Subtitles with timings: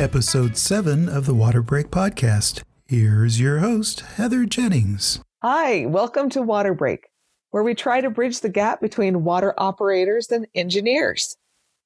[0.00, 2.62] episode 7 of the Water Break Podcast.
[2.86, 5.20] Here's your host, Heather Jennings.
[5.42, 7.08] Hi, welcome to Water Break,
[7.50, 11.36] where we try to bridge the gap between water operators and engineers.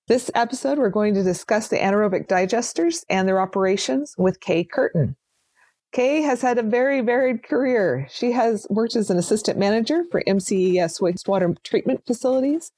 [0.07, 5.17] This episode, we're going to discuss the anaerobic digesters and their operations with Kay Curtin.
[5.91, 8.07] Kay has had a very varied career.
[8.13, 12.71] She has worked as an assistant manager for MCES wastewater treatment facilities,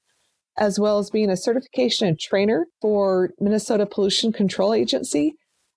[0.57, 5.35] as well as being a certification and trainer for Minnesota Pollution Control Agency,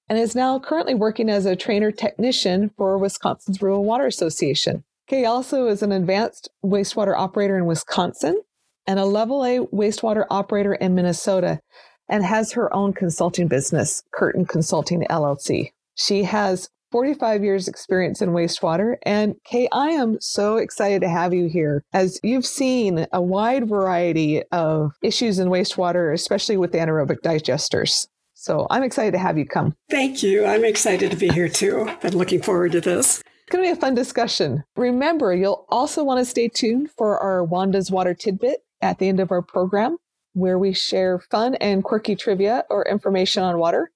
[0.09, 4.85] and is now currently working as a trainer technician for Wisconsin's Rural Water Association.
[5.07, 8.41] Kay also is an advanced wastewater operator in Wisconsin
[8.87, 11.61] and a level A wastewater operator in Minnesota
[12.09, 15.71] and has her own consulting business, Curtin Consulting LLC.
[15.95, 18.97] She has 45 years experience in wastewater.
[19.03, 23.69] And Kay, I am so excited to have you here as you've seen a wide
[23.69, 28.09] variety of issues in wastewater, especially with anaerobic digesters.
[28.35, 29.77] So I'm excited to have you come.
[29.91, 30.47] Thank you.
[30.47, 31.91] I'm excited to be here too.
[32.01, 33.19] Been looking forward to this.
[33.19, 34.65] It's going to be a fun discussion.
[34.77, 39.21] Remember, you'll also want to stay tuned for our Wanda's Water Tidbit at the end
[39.21, 39.99] of our program,
[40.33, 43.91] where we share fun and quirky trivia or information on water.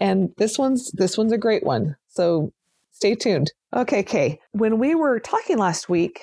[0.00, 1.96] And this one's this one's a great one.
[2.14, 2.52] So
[2.92, 3.52] stay tuned.
[3.74, 4.38] Okay, Kay.
[4.52, 6.20] When we were talking last week,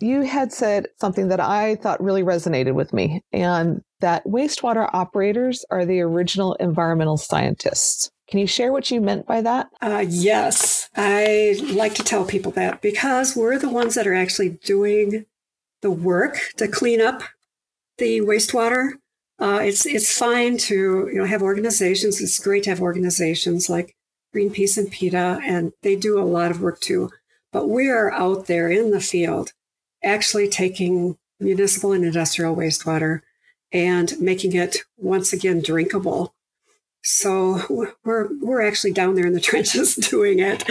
[0.00, 5.64] you had said something that I thought really resonated with me, and that wastewater operators
[5.70, 8.10] are the original environmental scientists.
[8.28, 9.68] Can you share what you meant by that?
[9.80, 14.50] Uh, yes, I like to tell people that because we're the ones that are actually
[14.50, 15.24] doing
[15.80, 17.22] the work to clean up
[17.96, 18.92] the wastewater.
[19.40, 22.20] Uh, it's it's fine to you know have organizations.
[22.20, 23.96] It's great to have organizations like
[24.38, 27.10] Greenpeace and PETA, and they do a lot of work too.
[27.52, 29.52] But we are out there in the field,
[30.02, 33.22] actually taking municipal and industrial wastewater
[33.72, 36.34] and making it once again drinkable.
[37.02, 40.62] So we're we're actually down there in the trenches doing it.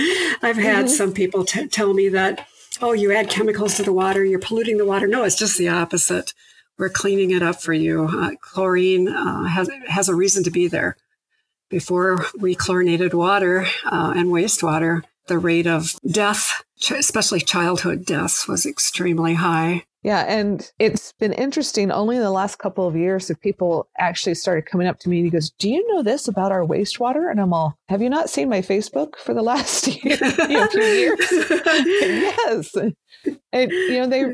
[0.42, 0.88] I've had mm-hmm.
[0.88, 2.48] some people t- tell me that,
[2.82, 5.08] oh, you add chemicals to the water, you're polluting the water.
[5.08, 6.34] No, it's just the opposite.
[6.78, 8.06] We're cleaning it up for you.
[8.06, 10.96] Uh, chlorine uh, has has a reason to be there
[11.70, 18.66] before we chlorinated water uh, and wastewater, the rate of death, especially childhood deaths, was
[18.66, 19.84] extremely high.
[20.04, 21.92] Yeah, and it's been interesting.
[21.92, 25.18] Only in the last couple of years have people actually started coming up to me
[25.18, 27.30] and he goes, Do you know this about our wastewater?
[27.30, 31.20] And I'm all, Have you not seen my Facebook for the last year, few years?
[31.30, 32.74] yes.
[33.52, 34.26] And, you know, they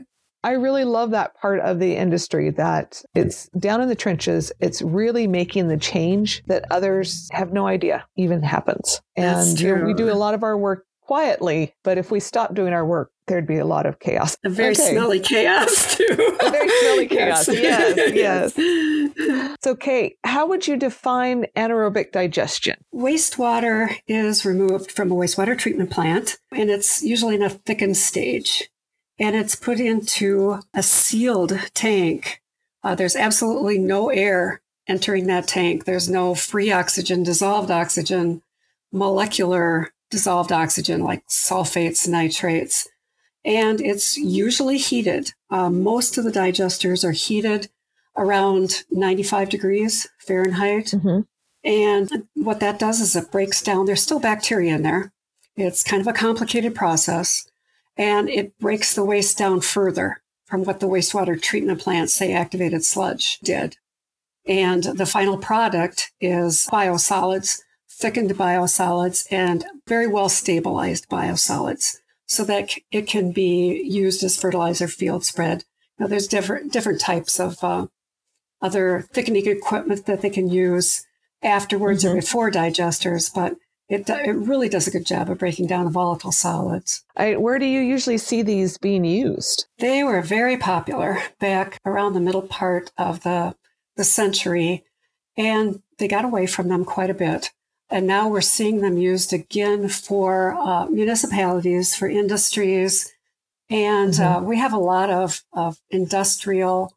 [0.44, 4.52] I really love that part of the industry that it's down in the trenches.
[4.60, 9.02] It's really making the change that others have no idea even happens.
[9.16, 12.54] And you know, we do a lot of our work quietly, but if we stop
[12.54, 14.36] doing our work, there'd be a lot of chaos.
[14.44, 14.92] A very okay.
[14.92, 16.38] smelly chaos, too.
[16.42, 17.48] a very smelly chaos.
[17.48, 18.56] Yes,
[19.16, 19.56] yes.
[19.64, 22.76] So, Kate, how would you define anaerobic digestion?
[22.94, 28.70] Wastewater is removed from a wastewater treatment plant, and it's usually in a thickened stage
[29.24, 32.42] and it's put into a sealed tank.
[32.84, 35.86] Uh, there's absolutely no air entering that tank.
[35.86, 38.42] There's no free oxygen, dissolved oxygen,
[38.92, 42.90] molecular dissolved oxygen like sulfates, nitrates.
[43.46, 45.32] And it's usually heated.
[45.50, 47.70] Uh, most of the digesters are heated
[48.18, 50.88] around 95 degrees Fahrenheit.
[50.88, 51.22] Mm-hmm.
[51.64, 55.14] And what that does is it breaks down, there's still bacteria in there.
[55.56, 57.48] It's kind of a complicated process
[57.98, 62.84] and it breaks the waste down further from what the wastewater treatment plants, say activated
[62.84, 63.78] sludge, did.
[64.46, 72.74] And the final product is biosolids, thickened biosolids, and very well stabilized biosolids so that
[72.92, 75.64] it can be used as fertilizer field spread.
[76.00, 77.88] Now, there's different, different types of uh,
[78.62, 81.06] other thickening equipment that they can use
[81.42, 82.18] afterwards mm-hmm.
[82.18, 83.56] or before digesters, but
[83.90, 87.04] it, it really does a good job of breaking down the volatile solids.
[87.16, 89.68] I, where do you usually see these being used?
[89.80, 93.56] They were very popular back around the middle part of the,
[93.98, 94.84] the century,
[95.38, 97.52] and they got away from them quite a bit.
[97.90, 103.12] And now we're seeing them used again for uh, municipalities, for industries.
[103.70, 104.46] And mm-hmm.
[104.46, 106.96] uh, we have a lot of, of industrial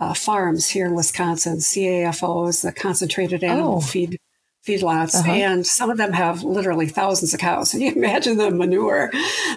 [0.00, 3.80] uh, farms here in Wisconsin, CAFOs, the concentrated animal oh.
[3.80, 4.18] feed
[4.68, 5.30] feedlots, uh-huh.
[5.32, 7.74] and some of them have literally thousands of cows.
[7.78, 9.10] And you imagine the manure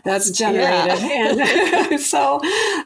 [0.03, 0.99] that's generated.
[1.01, 1.89] Yeah.
[1.89, 2.39] And so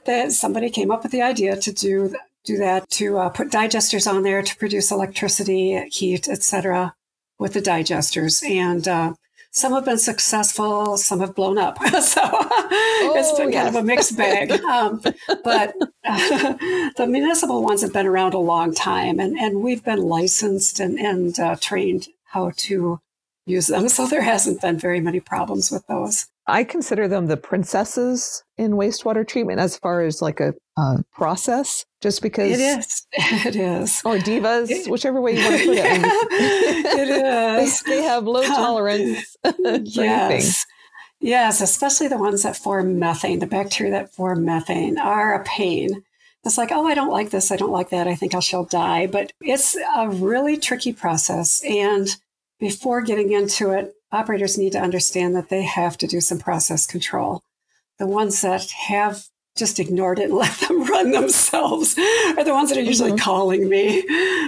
[0.05, 4.11] that somebody came up with the idea to do do that to uh, put digesters
[4.11, 6.93] on there to produce electricity, heat, etc.
[7.39, 8.47] with the digesters.
[8.47, 9.13] And uh,
[9.49, 11.79] some have been successful, some have blown up.
[12.01, 13.63] so oh, it's been yes.
[13.63, 14.51] kind of a mixed bag.
[14.51, 15.01] Um,
[15.43, 15.73] but
[16.03, 16.53] uh,
[16.97, 20.99] the municipal ones have been around a long time, and, and we've been licensed and,
[20.99, 22.99] and uh, trained how to
[23.45, 23.87] use them.
[23.95, 26.27] So there hasn't been very many problems with those.
[26.47, 31.85] I consider them the princesses in wastewater treatment as far as like a uh, process,
[32.01, 33.07] just because it is.
[33.45, 34.01] It is.
[34.05, 35.79] Or divas, it, whichever way you want to put it.
[36.99, 37.81] it is.
[37.81, 39.35] they, they, have low tolerance.
[39.83, 40.65] yes.
[41.19, 43.39] Yes, especially the ones that form methane.
[43.39, 46.03] The bacteria that form methane are a pain.
[46.45, 47.51] It's like, oh, I don't like this.
[47.51, 48.07] I don't like that.
[48.07, 49.07] I think I shall die.
[49.07, 51.63] But it's a really tricky process.
[51.63, 52.15] And
[52.59, 56.85] before getting into it, operators need to understand that they have to do some process
[56.85, 57.41] control.
[57.97, 59.25] The ones that have
[59.55, 61.97] just ignored it and let them run themselves
[62.37, 63.19] are the ones that are usually mm-hmm.
[63.19, 64.03] calling me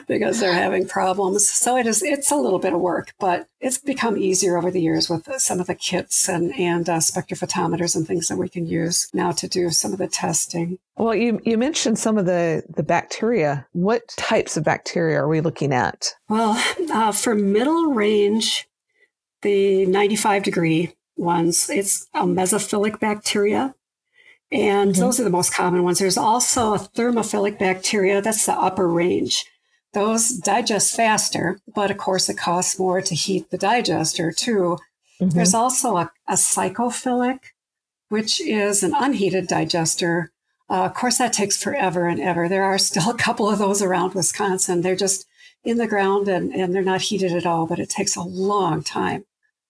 [0.08, 1.50] because they're having problems.
[1.50, 4.82] So it is it's a little bit of work, but it's become easier over the
[4.82, 8.68] years with some of the kits and and uh, spectrophotometers and things that we can
[8.68, 10.80] use now to do some of the testing.
[10.98, 13.66] Well, you you mentioned some of the the bacteria.
[13.74, 16.14] What types of bacteria are we looking at?
[16.30, 16.62] Well,
[16.92, 18.68] uh, for middle range,
[19.42, 23.74] the 95 degree ones, it's a mesophilic bacteria
[24.52, 25.02] and mm-hmm.
[25.02, 26.00] those are the most common ones.
[26.00, 29.46] There's also a thermophilic bacteria, that's the upper range.
[29.94, 34.78] Those digest faster, but of course, it costs more to heat the digester too.
[35.20, 35.36] Mm-hmm.
[35.36, 37.40] There's also a, a, psychophilic,
[38.10, 40.32] which is an unheated digester.
[40.70, 42.48] Uh, of course, that takes forever and ever.
[42.48, 44.82] There are still a couple of those around Wisconsin.
[44.82, 45.26] They're just
[45.64, 48.84] in the ground and, and they're not heated at all, but it takes a long
[48.84, 49.26] time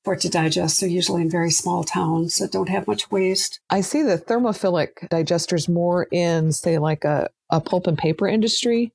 [0.07, 0.79] for it to digest.
[0.79, 3.59] They're usually in very small towns that don't have much waste.
[3.69, 8.93] I see the thermophilic digesters more in, say, like a, a pulp and paper industry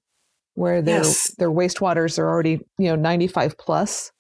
[0.55, 1.35] where their yes.
[1.37, 4.11] their wastewaters are already, you know, 95 plus.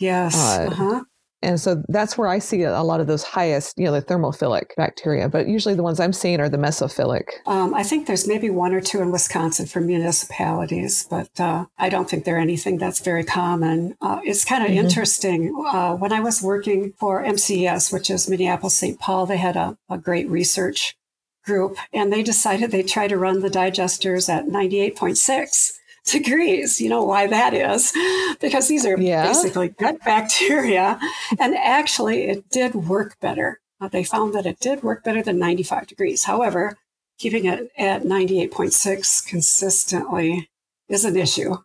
[0.00, 0.34] Yes.
[0.34, 1.04] Uh, uh-huh.
[1.44, 4.74] And so that's where I see a lot of those highest, you know, the thermophilic
[4.76, 5.28] bacteria.
[5.28, 7.28] But usually the ones I'm seeing are the mesophilic.
[7.46, 11.88] Um, I think there's maybe one or two in Wisconsin for municipalities, but uh, I
[11.88, 13.96] don't think they're anything that's very common.
[14.00, 14.86] Uh, it's kind of mm-hmm.
[14.86, 15.54] interesting.
[15.68, 18.98] Uh, when I was working for MCES, which is Minneapolis St.
[18.98, 20.96] Paul, they had a, a great research
[21.44, 25.72] group and they decided they'd try to run the digesters at 98.6
[26.10, 26.80] degrees.
[26.80, 27.92] You know why that is?
[28.40, 29.24] Because these are yeah.
[29.26, 31.00] basically gut bacteria.
[31.38, 33.60] And actually, it did work better.
[33.80, 36.24] Uh, they found that it did work better than 95 degrees.
[36.24, 36.76] However,
[37.18, 40.48] keeping it at 98.6 consistently
[40.88, 41.56] is an issue.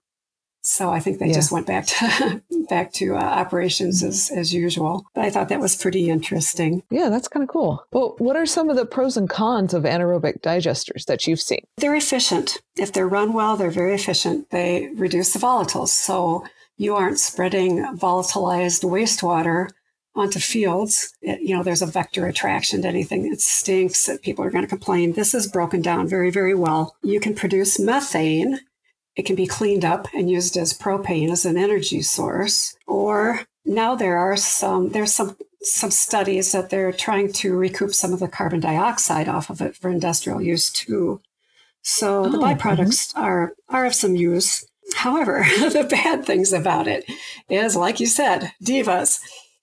[0.69, 1.33] So I think they yeah.
[1.33, 5.03] just went back to back to uh, operations as as usual.
[5.15, 6.83] But I thought that was pretty interesting.
[6.91, 7.83] Yeah, that's kind of cool.
[7.91, 11.65] Well, what are some of the pros and cons of anaerobic digesters that you've seen?
[11.77, 12.59] They're efficient.
[12.77, 14.51] If they're run well, they're very efficient.
[14.51, 16.45] They reduce the volatiles, so
[16.77, 19.69] you aren't spreading volatilized wastewater
[20.15, 21.15] onto fields.
[21.23, 24.63] It, you know, there's a vector attraction to anything that stinks that people are going
[24.63, 25.13] to complain.
[25.13, 26.95] This is broken down very, very well.
[27.01, 28.59] You can produce methane
[29.19, 32.77] it can be cleaned up and used as propane as an energy source.
[32.87, 38.13] Or now there are some there's some some studies that they're trying to recoup some
[38.13, 41.19] of the carbon dioxide off of it for industrial use too.
[41.81, 43.21] So oh, the byproducts mm-hmm.
[43.21, 44.65] are are of some use.
[44.95, 47.03] However, the bad things about it
[47.49, 49.19] is, like you said, divas.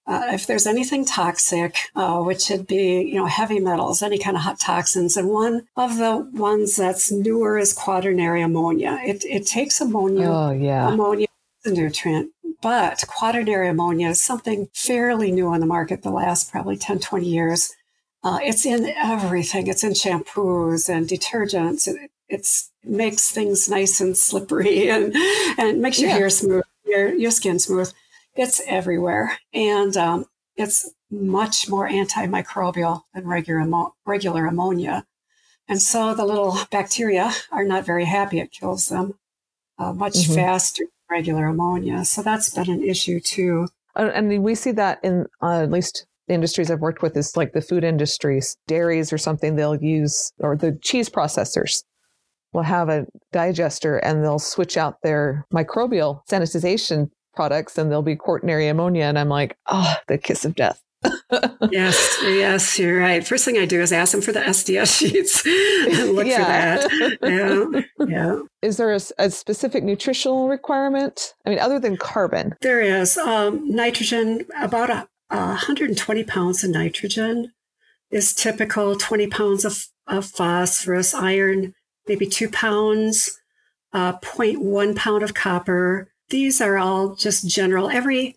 [0.06, 4.36] Uh, if there's anything toxic, uh, which would be, you know, heavy metals, any kind
[4.36, 9.00] of hot toxins, and one of the ones that's newer is quaternary ammonia.
[9.04, 10.28] It, it takes ammonia.
[10.28, 10.88] Oh, yeah.
[10.88, 11.26] Ammonia
[11.64, 12.30] is a nutrient,
[12.62, 17.26] but quaternary ammonia is something fairly new on the market the last probably 10, 20
[17.26, 17.74] years.
[18.22, 19.66] Uh, it's in everything.
[19.66, 21.88] It's in shampoos and detergents.
[21.88, 25.14] It, it's makes things nice and slippery and,
[25.58, 26.16] and makes your yeah.
[26.16, 27.92] hair smooth, your, your skin smooth.
[28.36, 29.38] It's everywhere.
[29.52, 30.26] And um,
[30.56, 35.06] it's much more antimicrobial than regular, regular ammonia.
[35.68, 38.38] And so the little bacteria are not very happy.
[38.38, 39.14] It kills them
[39.78, 40.34] uh, much mm-hmm.
[40.34, 42.04] faster than regular ammonia.
[42.04, 43.68] So that's been an issue too.
[43.94, 47.36] Uh, and we see that in uh, at least the industries I've worked with is
[47.36, 51.84] like the food industries, dairies or something they'll use, or the cheese processors
[52.52, 58.16] will have a digester and they'll switch out their microbial sanitization products and there'll be
[58.16, 59.04] quaternary ammonia.
[59.04, 60.82] And I'm like, oh, the kiss of death.
[61.70, 63.26] yes, yes, you're right.
[63.26, 65.46] First thing I do is ask them for the SDS sheets
[66.00, 66.78] and look yeah.
[66.78, 67.18] for that.
[67.22, 68.40] Yeah, yeah.
[68.62, 71.34] Is there a, a, specific nutritional requirement?
[71.44, 72.54] I mean, other than carbon?
[72.62, 73.18] There is.
[73.18, 77.52] Um, nitrogen, about a, a 120 pounds of nitrogen
[78.10, 78.96] is typical.
[78.96, 81.74] 20 pounds of, of phosphorus, iron,
[82.08, 83.38] maybe two pounds,
[83.92, 87.90] uh, 0.1 pound of copper, these are all just general.
[87.90, 88.36] Every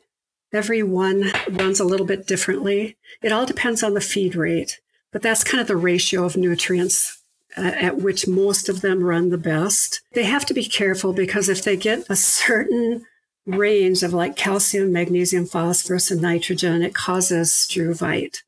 [0.51, 2.97] every one runs a little bit differently.
[3.21, 4.79] It all depends on the feed rate,
[5.11, 7.21] but that's kind of the ratio of nutrients
[7.57, 10.01] uh, at which most of them run the best.
[10.13, 13.05] They have to be careful because if they get a certain
[13.45, 18.43] range of like calcium, magnesium, phosphorus, and nitrogen, it causes struvite.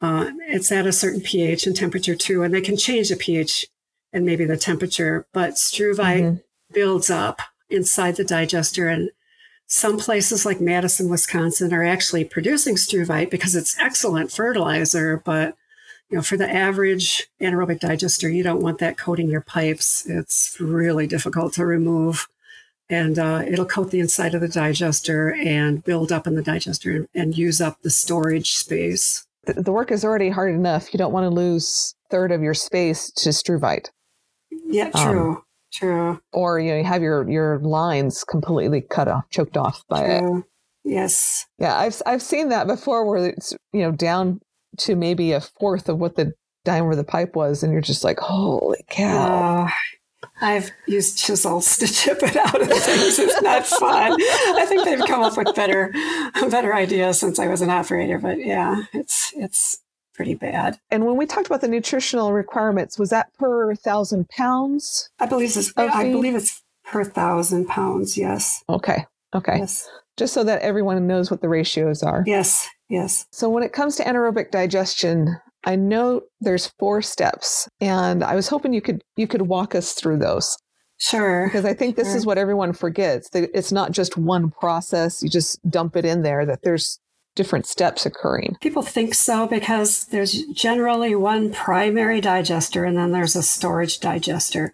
[0.00, 3.66] Uh, it's at a certain pH and temperature too, and they can change the pH
[4.12, 6.36] and maybe the temperature, but struvite mm-hmm.
[6.72, 7.40] builds up
[7.72, 8.88] inside the digester.
[8.88, 9.10] And
[9.66, 15.56] some places like Madison, Wisconsin are actually producing struvite because it's excellent fertilizer, but
[16.10, 20.04] you know, for the average anaerobic digester, you don't want that coating your pipes.
[20.06, 22.28] It's really difficult to remove.
[22.90, 27.08] And uh, it'll coat the inside of the digester and build up in the digester
[27.14, 29.26] and, use up the storage space.
[29.46, 30.92] The, the work is already hard enough.
[30.92, 33.88] You don't want to lose third of your space to struvite.
[34.66, 35.30] Yeah, true.
[35.30, 36.20] Um, true.
[36.32, 40.38] Or you know, you have your your lines completely cut off, choked off by true.
[40.38, 40.44] it.
[40.84, 41.46] Yes.
[41.58, 44.40] Yeah, I've I've seen that before where it's you know down
[44.78, 46.32] to maybe a fourth of what the
[46.64, 49.64] diameter of the pipe was, and you're just like, holy cow.
[49.64, 49.70] Uh,
[50.40, 53.18] I've used chisels to chip it out of things.
[53.18, 54.16] It's not fun.
[54.20, 55.92] I think they've come up with better,
[56.50, 58.18] better ideas since I was an operator.
[58.18, 59.81] But yeah, it's it's
[60.14, 60.78] pretty bad.
[60.90, 65.10] And when we talked about the nutritional requirements, was that per thousand pounds?
[65.18, 65.72] I believe it's.
[65.76, 68.16] I believe it's per thousand pounds.
[68.16, 68.62] Yes.
[68.68, 69.06] Okay.
[69.34, 69.58] Okay.
[69.58, 69.88] Yes.
[70.16, 72.22] Just so that everyone knows what the ratios are.
[72.26, 72.68] Yes.
[72.88, 73.26] Yes.
[73.32, 78.48] So when it comes to anaerobic digestion, I know there's four steps and I was
[78.48, 80.58] hoping you could you could walk us through those.
[80.98, 81.46] Sure.
[81.46, 82.16] Because I think this sure.
[82.16, 83.30] is what everyone forgets.
[83.30, 87.00] That it's not just one process, you just dump it in there that there's
[87.34, 88.56] different steps occurring.
[88.60, 94.72] People think so because there's generally one primary digester and then there's a storage digester.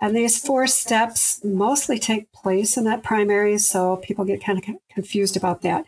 [0.00, 4.64] And these four steps mostly take place in that primary, so people get kind of
[4.92, 5.84] confused about that.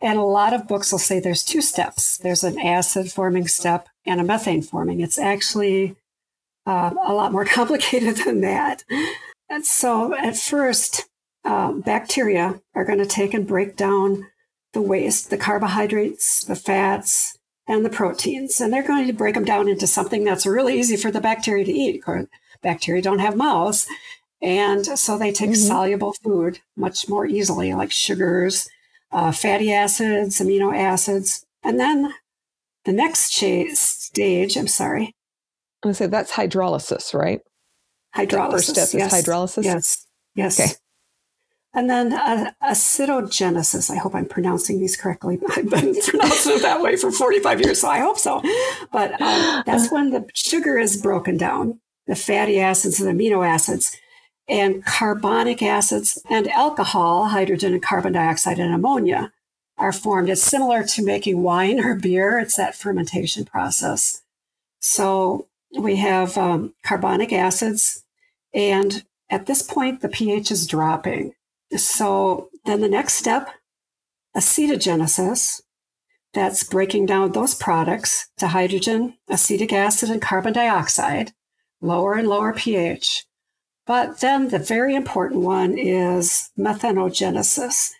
[0.00, 3.88] And a lot of books will say there's two steps there's an acid forming step
[4.06, 5.00] and a methane forming.
[5.00, 5.94] It's actually
[6.66, 8.82] uh, a lot more complicated than that.
[9.50, 11.06] And so at first,
[11.44, 14.26] uh, bacteria are going to take and break down
[14.72, 17.36] the waste, the carbohydrates, the fats,
[17.66, 18.60] and the proteins.
[18.60, 21.64] And they're going to break them down into something that's really easy for the bacteria
[21.64, 22.02] to eat.
[22.62, 23.86] Bacteria don't have mouths.
[24.42, 25.68] And so they take mm-hmm.
[25.68, 28.68] soluble food much more easily, like sugars
[29.12, 31.44] uh, fatty acids, amino acids.
[31.62, 32.14] And then
[32.84, 35.04] the next stage, I'm sorry.
[35.82, 37.40] I'm going to say that's hydrolysis, right?
[38.16, 38.28] Hydrolysis.
[38.28, 39.12] The first step yes.
[39.12, 39.64] is hydrolysis?
[39.64, 40.06] Yes.
[40.34, 40.60] Yes.
[40.60, 40.72] Okay.
[41.72, 43.90] And then uh, acidogenesis.
[43.90, 45.38] I hope I'm pronouncing these correctly.
[45.56, 48.42] I've been pronouncing it that way for 45 years, so I hope so.
[48.92, 53.96] But um, that's when the sugar is broken down, the fatty acids and amino acids,
[54.48, 59.32] and carbonic acids and alcohol, hydrogen and carbon dioxide and ammonia
[59.78, 60.28] are formed.
[60.28, 62.38] It's similar to making wine or beer.
[62.38, 64.22] It's that fermentation process.
[64.80, 65.46] So
[65.78, 68.04] we have um, carbonic acids,
[68.52, 71.34] and at this point, the pH is dropping.
[71.76, 73.50] So then the next step,
[74.36, 75.60] acetogenesis,
[76.32, 81.32] that's breaking down those products to hydrogen, acetic acid, and carbon dioxide,
[81.80, 83.24] lower and lower pH.
[83.86, 87.90] But then the very important one is methanogenesis.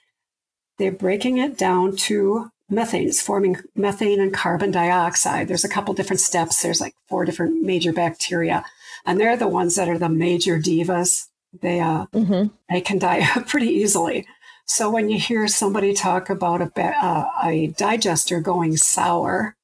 [0.79, 3.09] They're breaking it down to methane.
[3.09, 5.49] It's forming methane and carbon dioxide.
[5.49, 6.63] There's a couple different steps.
[6.63, 8.65] There's like four different major bacteria,
[9.05, 11.27] and they're the ones that are the major divas.
[11.61, 12.55] They uh, mm-hmm.
[12.69, 14.27] they can die pretty easily.
[14.67, 19.57] So when you hear somebody talk about a, uh, a digester going sour,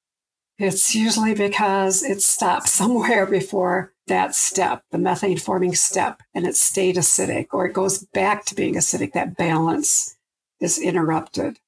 [0.59, 6.57] it's usually because it stopped somewhere before that step, the methane forming step, and it
[6.57, 9.13] stayed acidic or it goes back to being acidic.
[9.13, 10.17] That balance
[10.61, 11.59] is interrupted.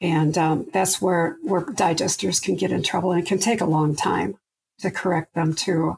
[0.00, 3.66] And um, that's where, where digesters can get in trouble and it can take a
[3.66, 4.36] long time
[4.80, 5.96] to correct them too.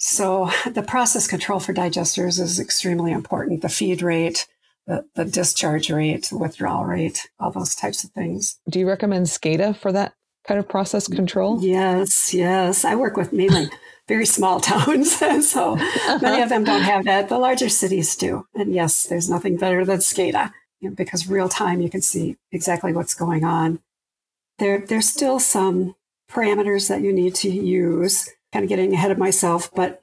[0.00, 3.62] So the process control for digesters is extremely important.
[3.62, 4.48] The feed rate,
[4.86, 8.58] the, the discharge rate, the withdrawal rate, all those types of things.
[8.68, 10.14] Do you recommend SCADA for that
[10.48, 11.62] kind of process control?
[11.62, 12.84] Yes, yes.
[12.84, 13.68] I work with mainly
[14.08, 15.16] very small towns.
[15.46, 16.42] so many uh-huh.
[16.42, 17.28] of them don't have that.
[17.28, 18.46] The larger cities do.
[18.54, 20.52] And yes, there's nothing better than SCADA
[20.94, 23.80] because real time you can see exactly what's going on.
[24.58, 25.94] There, there's still some
[26.30, 30.02] parameters that you need to use, kind of getting ahead of myself, but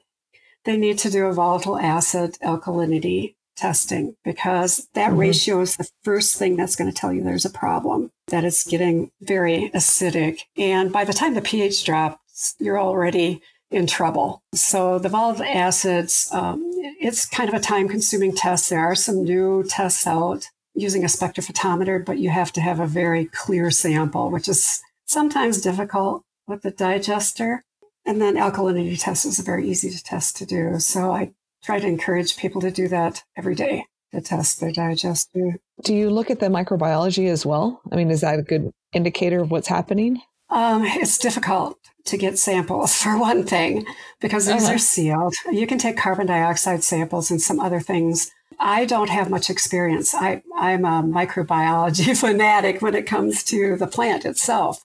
[0.64, 5.20] they need to do a volatile acid alkalinity testing because that mm-hmm.
[5.20, 8.66] ratio is the first thing that's going to tell you there's a problem, that it's
[8.66, 10.40] getting very acidic.
[10.56, 14.42] And by the time the pH drops, you're already in trouble.
[14.54, 16.62] So the volatile acids, um,
[17.00, 18.70] it's kind of a time consuming test.
[18.70, 22.86] There are some new tests out using a spectrophotometer, but you have to have a
[22.86, 27.64] very clear sample, which is sometimes difficult with the digester.
[28.08, 30.80] And then alkalinity test is very easy to test to do.
[30.80, 33.84] So I try to encourage people to do that every day.
[34.12, 35.58] to test their digester.
[35.84, 37.82] Do you look at the microbiology as well?
[37.92, 40.22] I mean, is that a good indicator of what's happening?
[40.48, 43.84] Um, it's difficult to get samples for one thing
[44.22, 44.76] because these uh-huh.
[44.76, 45.34] are sealed.
[45.52, 48.30] You can take carbon dioxide samples and some other things.
[48.58, 50.14] I don't have much experience.
[50.14, 54.82] I, I'm a microbiology fanatic when it comes to the plant itself,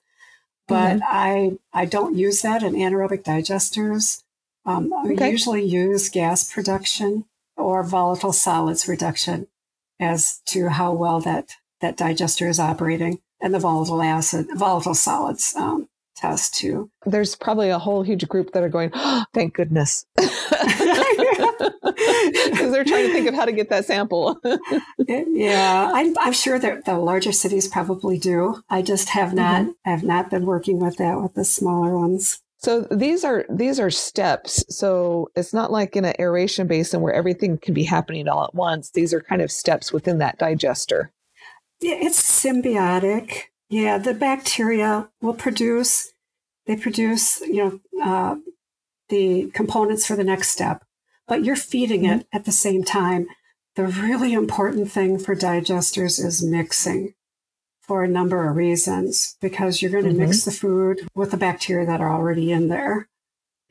[0.68, 1.04] but mm-hmm.
[1.04, 4.24] I I don't use that in anaerobic digesters.
[4.66, 5.26] Um, okay.
[5.26, 7.26] I usually use gas production
[7.58, 9.48] or volatile solids reduction
[10.00, 15.54] as to how well that that digester is operating and the volatile acid, volatile solids
[15.58, 16.90] um, test too.
[17.06, 20.06] There's probably a whole huge group that are going, oh, thank goodness.
[21.60, 24.40] Because they're trying to think of how to get that sample.
[25.08, 28.62] yeah, I'm, I'm, sure that the larger cities probably do.
[28.70, 29.90] I just have not mm-hmm.
[29.90, 32.42] have not been working with that with the smaller ones.
[32.58, 34.64] So these are these are steps.
[34.70, 38.56] So it's not like in an aeration basin where everything can be happening all at
[38.56, 38.92] once.
[38.92, 41.12] These are kind of steps within that digester.
[41.82, 43.44] Yeah, it's symbiotic.
[43.70, 46.14] Yeah, the bacteria will produce,
[46.66, 48.36] they produce, you know, uh,
[49.10, 50.84] the components for the next step,
[51.28, 52.20] but you're feeding mm-hmm.
[52.20, 53.28] it at the same time.
[53.76, 57.14] The really important thing for digesters is mixing
[57.82, 60.20] for a number of reasons because you're going to mm-hmm.
[60.20, 63.10] mix the food with the bacteria that are already in there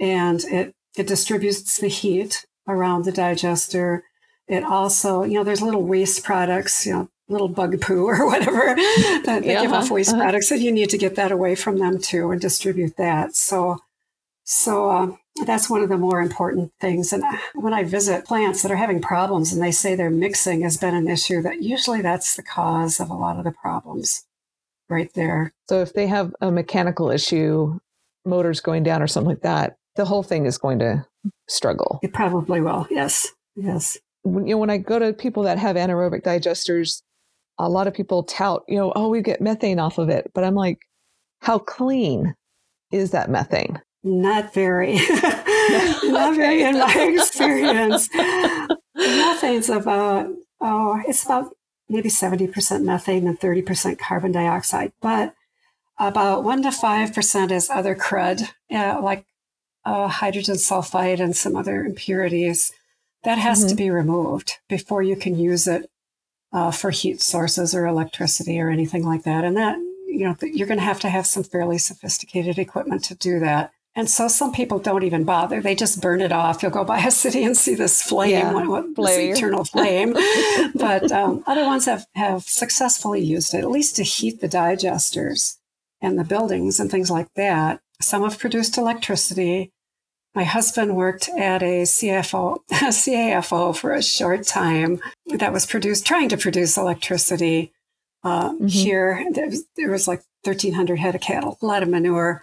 [0.02, 4.04] and it, it distributes the heat around the digester.
[4.48, 8.74] It also, you know, there's little waste products, you know, little bug poo or whatever
[8.74, 10.22] that they yeah, give off waste uh-huh.
[10.22, 13.36] products, and you need to get that away from them too and distribute that.
[13.36, 13.78] So,
[14.44, 15.06] so uh,
[15.46, 17.12] that's one of the more important things.
[17.12, 20.76] And when I visit plants that are having problems and they say their mixing has
[20.76, 24.24] been an issue, that usually that's the cause of a lot of the problems
[24.88, 25.52] right there.
[25.68, 27.78] So if they have a mechanical issue,
[28.24, 31.06] motors going down or something like that, the whole thing is going to
[31.48, 31.98] struggle.
[32.02, 32.86] It probably will.
[32.90, 33.28] Yes.
[33.54, 33.96] Yes.
[34.22, 37.02] When, you know, when I go to people that have anaerobic digesters,
[37.58, 40.30] a lot of people tout, you know, oh, we get methane off of it.
[40.34, 40.78] But I'm like,
[41.40, 42.34] how clean
[42.90, 43.80] is that methane?
[44.04, 44.94] Not very.
[46.04, 48.08] Not very in my experience.
[48.96, 50.28] Methane's about,
[50.60, 51.54] oh, it's about
[51.88, 54.92] maybe 70% methane and 30% carbon dioxide.
[55.00, 55.34] But
[55.98, 59.26] about 1% to 5% is other crud, uh, like
[59.84, 62.72] uh, hydrogen sulfide and some other impurities.
[63.24, 63.68] That has mm-hmm.
[63.68, 65.88] to be removed before you can use it
[66.52, 69.44] uh, for heat sources or electricity or anything like that.
[69.44, 69.76] And that,
[70.08, 73.72] you know, you're going to have to have some fairly sophisticated equipment to do that.
[73.94, 75.60] And so some people don't even bother.
[75.60, 76.62] They just burn it off.
[76.62, 80.14] You'll go by a city and see this flame, yeah, what, this eternal flame.
[80.74, 85.58] but um, other ones have, have successfully used it, at least to heat the digesters
[86.00, 87.80] and the buildings and things like that.
[88.00, 89.72] Some have produced electricity.
[90.34, 96.06] My husband worked at a CFO, a CAFO for a short time that was produced,
[96.06, 97.72] trying to produce electricity.
[98.24, 98.66] Uh, mm-hmm.
[98.68, 102.42] Here, there was, there was like 1,300 head of cattle, a lot of manure.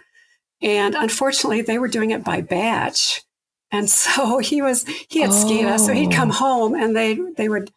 [0.62, 3.22] And unfortunately, they were doing it by batch.
[3.70, 5.32] And so he was, he had oh.
[5.32, 5.78] SCADA.
[5.78, 6.34] So he'd come oh.
[6.34, 7.70] home and they, they would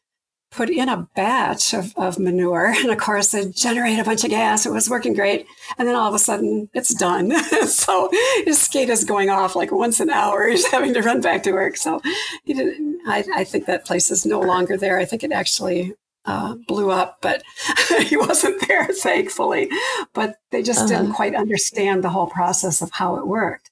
[0.52, 2.74] put in a batch of, of manure.
[2.84, 4.65] And of course, it generated a bunch of gas.
[4.65, 5.48] It was working great.
[5.78, 7.32] And then all of a sudden, it's done.
[7.67, 8.10] so
[8.46, 10.48] his SCADA is going off like once an hour.
[10.48, 11.78] He's having to run back to work.
[11.78, 12.02] So
[12.43, 15.00] he didn't, I, I think that place is no longer there.
[15.00, 15.93] I think it actually
[16.25, 17.43] uh, blew up, but
[18.03, 19.69] he wasn't there, thankfully.
[20.13, 20.88] But they just uh-huh.
[20.88, 23.71] didn't quite understand the whole process of how it worked.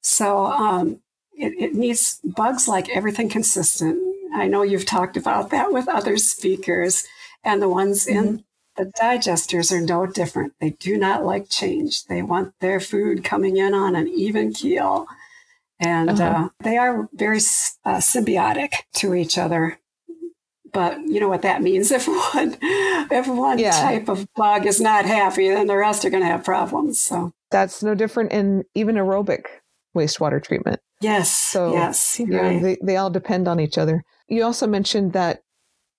[0.00, 1.00] So um,
[1.32, 6.16] it, it needs bugs like everything consistent I know you've talked about that with other
[6.16, 7.04] speakers,
[7.44, 8.18] and the ones mm-hmm.
[8.18, 8.44] in
[8.76, 10.54] the digesters are no different.
[10.58, 12.06] They do not like change.
[12.06, 15.06] They want their food coming in on an even keel.
[15.78, 16.44] And uh-huh.
[16.44, 17.38] uh, they are very
[17.84, 19.78] uh, symbiotic to each other.
[20.72, 21.90] But you know what that means?
[21.92, 23.70] If one, if one yeah.
[23.72, 26.98] type of bug is not happy, then the rest are going to have problems.
[26.98, 29.44] So that's no different in even aerobic
[29.96, 30.80] wastewater treatment.
[31.00, 31.36] Yes.
[31.36, 34.02] So yes, you know, they, they all depend on each other.
[34.28, 35.42] You also mentioned that,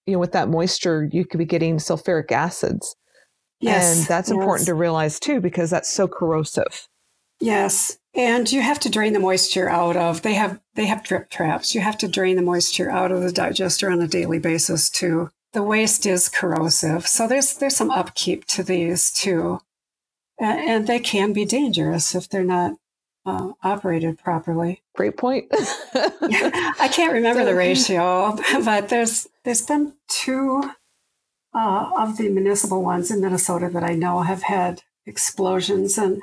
[0.08, 2.96] you know, with that moisture, you could be getting sulfuric acids.
[3.60, 4.00] Yes.
[4.00, 4.38] And that's yes.
[4.38, 6.88] important to realize too, because that's so corrosive.
[7.40, 7.98] Yes.
[8.16, 11.74] And you have to drain the moisture out of, they have, they have drip traps.
[11.74, 15.32] You have to drain the moisture out of the digester on a daily basis too.
[15.54, 17.08] The waste is corrosive.
[17.08, 19.62] So there's, there's some upkeep to these too.
[20.40, 22.74] And they can be dangerous if they're not
[23.26, 24.84] uh, operated properly.
[24.96, 25.48] Great point.
[25.94, 30.72] I can't remember so, the ratio, but there's there's been two
[31.54, 36.22] uh, of the municipal ones in Minnesota that I know have had explosions, and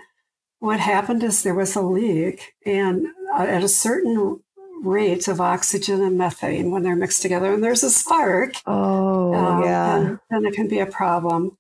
[0.61, 4.41] what happened is there was a leak, and uh, at a certain
[4.83, 9.65] rate of oxygen and methane when they're mixed together and there's a spark, Oh, uh,
[9.65, 9.99] yeah.
[9.99, 11.59] then, then it can be a problem.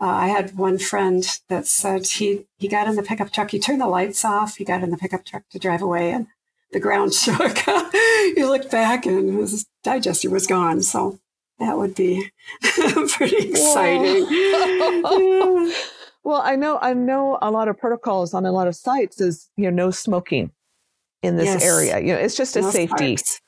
[0.00, 3.58] Uh, I had one friend that said he, he got in the pickup truck, he
[3.60, 6.26] turned the lights off, he got in the pickup truck to drive away, and
[6.72, 7.58] the ground shook.
[8.34, 10.82] he looked back and his digester was gone.
[10.82, 11.18] So
[11.60, 12.30] that would be
[13.08, 14.26] pretty exciting.
[15.08, 15.72] Yeah.
[16.26, 19.48] Well, I know I know a lot of protocols on a lot of sites is
[19.56, 20.50] you know no smoking
[21.22, 21.62] in this Yes.
[21.62, 22.00] area.
[22.00, 23.16] You know, it's just a No safety.
[23.16, 23.40] sparks.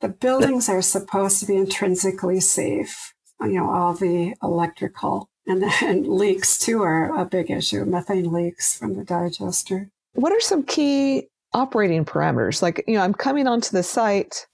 [0.00, 3.12] The buildings are supposed to be intrinsically safe.
[3.40, 7.84] You know, all the electrical and then leaks too are a big issue.
[7.84, 9.90] Methane leaks from the digester.
[10.12, 12.62] What are some key operating parameters?
[12.62, 14.46] Like, you know, I'm coming onto the site.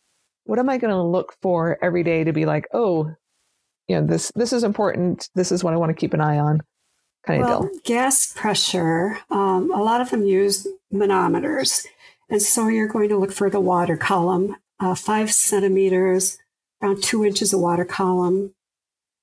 [0.45, 3.15] What am I going to look for every day to be like, oh,
[3.87, 5.29] you know, this this is important.
[5.35, 6.63] This is what I want to keep an eye on,
[7.27, 7.71] kind of Well, deal.
[7.85, 11.87] gas pressure, um, a lot of them use manometers.
[12.29, 16.39] And so you're going to look for the water column, uh, five centimeters,
[16.83, 18.55] around two inches of water column.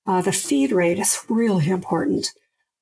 [0.05, 2.33] Uh, the feed rate is really important.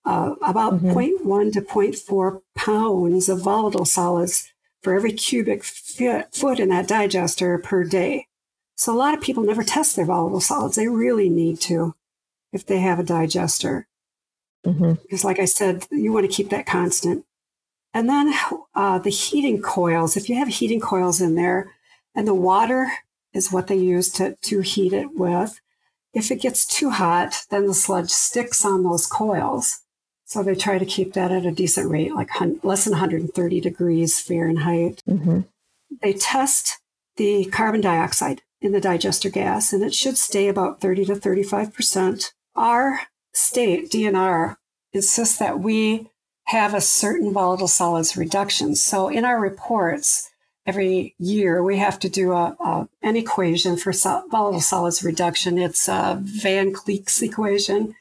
[0.03, 0.93] Uh, about Mhm.
[0.93, 4.51] 0.1 to 0.4 pounds of volatile solids
[4.83, 8.27] for every cubic foot in that digester per day.
[8.75, 10.75] So a lot of people never test their volatile solids.
[10.75, 11.95] They really need to
[12.53, 13.87] if they have a digester
[14.65, 17.25] hmm because like i said you want to keep that constant.
[17.93, 18.33] And then
[18.75, 21.71] uh, the heating coils if you have heating coils in there
[22.13, 22.91] and the water
[23.33, 25.61] is what they use to, to heat it with
[26.13, 29.81] if it gets too hot then the sludge sticks on those coils.
[30.25, 32.31] So they try to keep that at a decent rate like
[32.63, 35.01] less than 130 degrees fahrenheit.
[35.07, 35.41] Hmm
[36.01, 36.79] they test
[37.17, 41.73] the carbon dioxide in the digester gas, and it should stay about 30 to 35
[41.73, 42.33] percent.
[42.55, 43.01] Our
[43.35, 44.55] state, DNR,
[44.93, 46.09] insists that we
[46.45, 48.75] have a certain volatile solids reduction.
[48.75, 50.29] So in our reports,
[50.65, 55.57] every year we have to do a, a an equation for sol- volatile solids reduction.
[55.57, 57.95] It's a Van Kleeck's equation,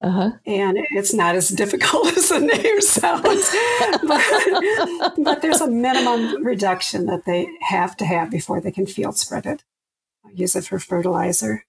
[0.00, 0.30] Uh huh.
[0.46, 3.54] and it's not as difficult as the name sounds.
[4.02, 9.16] but, but there's a minimum reduction that they have to have before they can field
[9.18, 9.64] spread it,
[10.34, 11.64] use it for fertilizer.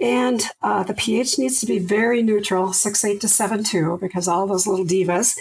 [0.00, 4.66] And uh, the pH needs to be very neutral, 6.8 to 7.2, because all those
[4.66, 5.36] little divas.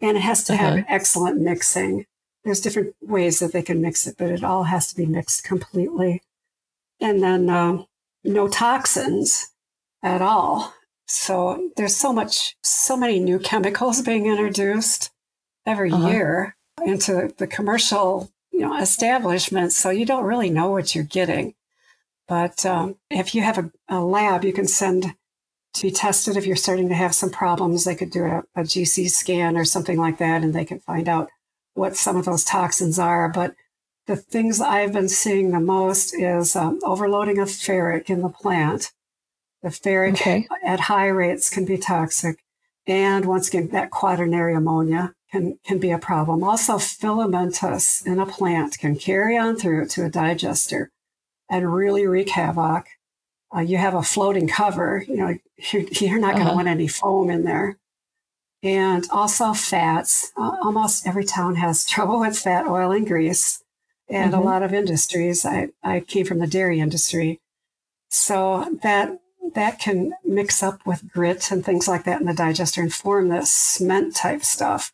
[0.00, 0.84] And it has to have Uh-huh.
[0.88, 2.06] excellent mixing.
[2.44, 5.44] There's different ways that they can mix it, but it all has to be mixed
[5.44, 6.22] completely.
[7.00, 7.86] And then um,
[8.24, 9.50] no toxins
[10.02, 10.74] at all.
[11.06, 15.10] So there's so much, so many new chemicals being introduced
[15.64, 16.08] every Uh-huh.
[16.08, 19.76] year into the commercial, you know, establishments.
[19.76, 21.54] So you don't really know what you're getting.
[22.28, 25.14] But um, if you have a, a lab, you can send
[25.74, 26.36] to be tested.
[26.36, 29.64] If you're starting to have some problems, they could do a, a GC scan or
[29.64, 31.28] something like that, and they can find out
[31.74, 33.28] what some of those toxins are.
[33.28, 33.54] But
[34.06, 38.92] the things I've been seeing the most is um, overloading of ferric in the plant.
[39.62, 40.48] The ferric Okay.
[40.64, 42.40] at high rates can be toxic.
[42.86, 46.42] And once again, that quaternary ammonia can, can be a problem.
[46.42, 50.90] Also, filamentous in a plant can carry on through to a digester
[51.50, 52.86] and really wreak havoc.
[53.54, 55.34] Uh, you have a floating cover, you know,
[55.72, 56.56] you're, you're not going to Uh-huh.
[56.56, 57.76] want any foam in there.
[58.62, 60.30] And also fats.
[60.36, 63.62] Uh, almost every town has trouble with fat, oil, and grease.
[64.08, 64.38] And Mhm.
[64.38, 65.44] a lot of industries.
[65.44, 67.40] I, I came from the dairy industry.
[68.08, 69.18] So that
[69.54, 73.28] that can mix up with grit and things like that in the digester and form
[73.28, 74.92] this cement type stuff.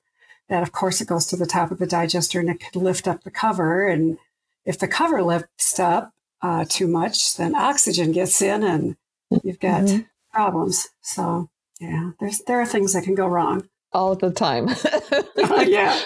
[0.49, 3.07] That of course it goes to the top of the digester and it could lift
[3.07, 3.87] up the cover.
[3.87, 4.19] And
[4.65, 8.97] if the cover lifts up uh, too much, then oxygen gets in and
[9.43, 10.07] you've got Mhm.
[10.33, 10.87] problems.
[11.03, 11.49] So
[11.81, 13.69] yeah, there's there are things that can go wrong.
[13.93, 14.69] All the time.
[15.67, 15.99] yeah,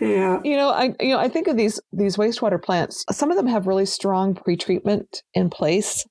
[0.00, 0.40] yeah.
[0.44, 3.04] You know, I you know, I think of these these wastewater plants.
[3.10, 6.04] Some of them have really strong pretreatment in place,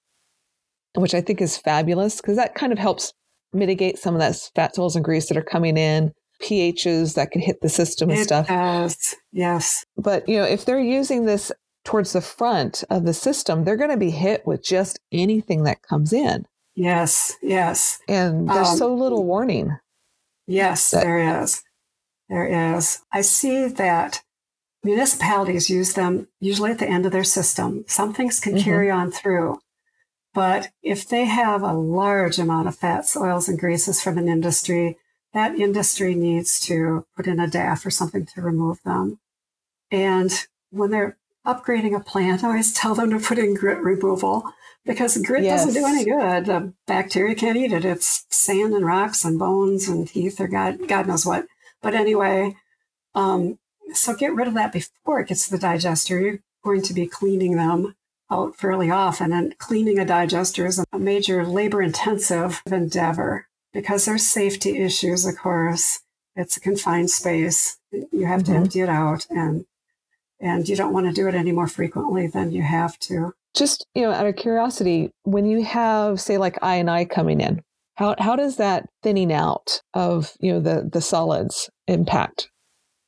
[0.95, 3.13] which I think is fabulous because that kind of helps
[3.53, 7.41] mitigate some of that fat oils and grease that are coming in, pHs that can
[7.41, 8.47] hit the system and It stuff.
[8.47, 9.15] does.
[9.31, 9.85] Yes.
[9.97, 11.51] But you know, if they're using this
[11.83, 15.81] towards the front of the system, they're going to be hit with just anything that
[15.81, 17.33] comes in, Yes.
[17.41, 17.99] Yes.
[18.07, 19.77] and there's Um, so little warning.
[20.47, 21.61] Yes, That- there is.
[22.29, 22.99] There is.
[23.11, 24.23] I see that
[24.83, 27.85] municipalities use them usually at the end of their system.
[27.87, 28.63] Some things can Mhm.
[28.63, 29.59] carry on through.
[30.33, 34.97] But if they have a large amount of fats, oils, and greases from an industry,
[35.33, 39.19] that industry needs to put in a DAF or something to remove them.
[39.91, 40.31] And
[40.71, 44.43] when they're upgrading a plant, I always tell them to put in grit removal
[44.85, 46.45] because grit doesn't do any good.
[46.45, 47.85] The bacteria can't eat it.
[47.85, 51.45] It's sand and rocks and bones and teeth or God, God knows what.
[51.81, 52.55] But anyway,
[53.15, 53.59] um,
[53.93, 56.19] so get rid of that before it gets to the digester.
[56.19, 57.95] You're going to be cleaning them
[58.31, 59.31] out fairly often.
[59.31, 65.37] And cleaning a digester is a major labor intensive endeavor because there's safety issues, of
[65.37, 65.99] course.
[66.35, 67.77] It's a confined space.
[67.91, 68.53] You have mm-hmm.
[68.53, 69.65] to empty it out and
[70.43, 73.33] and you don't want to do it any more frequently than you have to.
[73.55, 77.39] Just, you know, out of curiosity, when you have say like I and I coming
[77.39, 77.61] in,
[77.95, 82.49] how how does that thinning out of, you know, the the solids impact?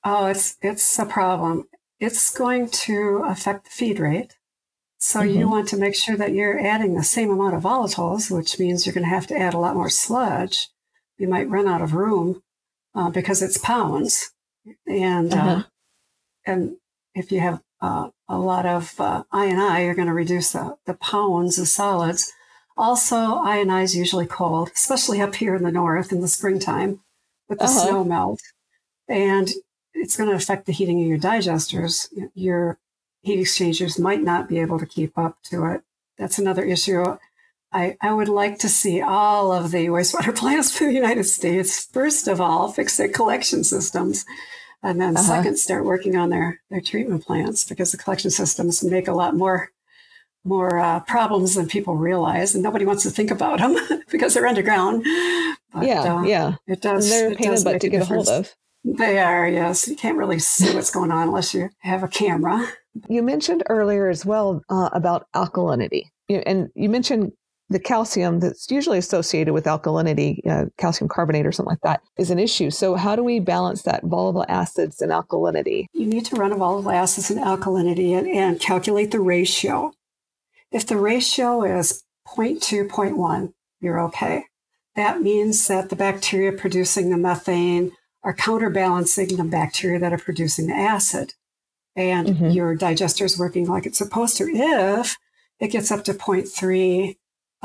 [0.04, 1.66] Oh, it's it's a problem.
[2.00, 4.36] It's going to affect the feed rate.
[4.98, 5.40] So mm-hmm.
[5.40, 8.86] you want to make sure that you're adding the same amount of volatiles, which means
[8.86, 10.70] you're going to have to add a lot more sludge.
[11.18, 12.42] You might run out of room
[12.94, 14.32] uh, because it's pounds,
[14.88, 15.50] and uh, uh-huh.
[15.50, 15.64] uh,
[16.46, 16.78] and
[17.16, 20.52] if you have uh, a lot of uh, I and I, you're going to reduce
[20.52, 22.32] the, the pounds of solids.
[22.78, 26.28] Also, I and I is usually cold, especially up here in the north in the
[26.28, 27.00] springtime
[27.48, 27.88] with the uh-huh.
[27.88, 28.42] snow melt,
[29.08, 29.50] and
[29.94, 32.08] it's going to affect the heating of your digesters.
[32.34, 32.78] Your
[33.22, 35.82] heat exchangers might not be able to keep up to it.
[36.18, 37.18] That's another issue.
[37.72, 41.86] I, I would like to see all of the wastewater plants for the United States,
[41.86, 44.26] first of all, fix their collection systems.
[44.86, 45.26] And then, uh-huh.
[45.26, 49.36] second, start working on their, their treatment plants because the collection systems make a lot
[49.36, 49.72] more
[50.48, 53.76] more uh, problems than people realize, and nobody wants to think about them
[54.12, 55.04] because they're underground.
[55.74, 57.12] But, yeah, uh, yeah, it does.
[57.12, 58.54] And they're a pain in the butt to get a hold of.
[58.84, 59.88] They are, yes.
[59.88, 62.68] You can't really see what's going on unless you have a camera.
[63.10, 67.32] You mentioned earlier as well uh, about alkalinity, you, and you mentioned
[67.70, 72.30] the calcium that's usually associated with alkalinity, uh, calcium carbonate or something like that, is
[72.30, 72.70] an issue.
[72.70, 75.88] So, how do we balance that volatile acids and alkalinity?
[75.94, 79.94] You need to run a volatile acids and alkalinity and, and calculate the ratio.
[80.72, 84.46] If the ratio is 0.2, 0.1, you're okay.
[84.96, 87.92] That means that the bacteria producing the methane
[88.24, 91.34] are counterbalancing the bacteria that are producing the acid.
[91.96, 92.50] And mm-hmm.
[92.50, 94.50] your digester is working like it's supposed to.
[94.50, 95.18] If
[95.60, 97.16] it gets up to 0.3,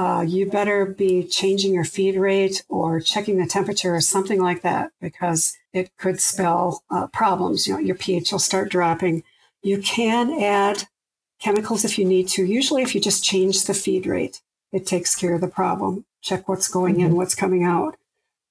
[0.00, 4.62] uh, you better be changing your feed rate or checking the temperature or something like
[4.62, 7.66] that because it could spell uh, problems.
[7.66, 9.24] You know, your pH will start dropping.
[9.62, 10.84] You can add
[11.38, 12.44] chemicals if you need to.
[12.46, 14.40] Usually, if you just change the feed rate,
[14.72, 16.06] it takes care of the problem.
[16.22, 17.06] Check what's going mm-hmm.
[17.06, 17.96] in, what's coming out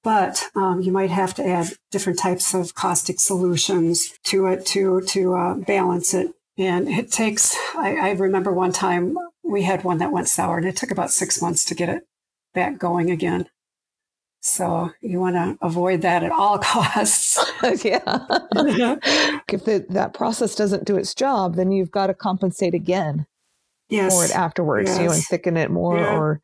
[0.02, 5.02] but um, you might have to add different types of caustic solutions to it to
[5.02, 6.32] to uh, balance it.
[6.56, 7.54] And it takes.
[7.76, 9.14] I, I, remember one time
[9.50, 12.02] we had one that went sour, and it took about six months to get it
[12.54, 13.46] back going again.
[14.42, 17.38] So you want to avoid that at all costs.
[17.84, 18.26] yeah.
[19.48, 23.26] if the, that process doesn't do its job, then you've got to compensate again
[23.88, 24.14] yes.
[24.14, 24.88] for it afterwards.
[24.90, 24.98] Yes.
[24.98, 26.16] You know, and thicken it more yeah.
[26.16, 26.40] or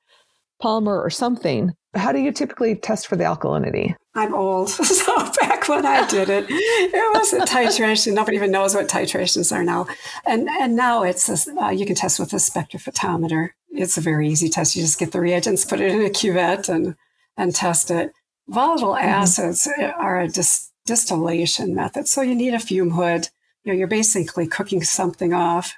[0.63, 3.95] polymer or something how do you typically test for the alkalinity?
[4.17, 8.15] I'm old, so back when I did it, it was a titration.
[8.15, 9.87] Nobody even knows what titrations are now,
[10.27, 13.51] and and now it's a, uh, you can test with a spectrophotometer.
[13.71, 14.75] It's a very easy test.
[14.75, 16.97] You just get the reagents, put it in a cuvette, and
[17.37, 18.13] and test it.
[18.49, 19.07] Volatile mm-hmm.
[19.07, 23.29] acids are a dis- distillation method, so you need a fume hood.
[23.65, 25.75] You know, you're basically cooking something off,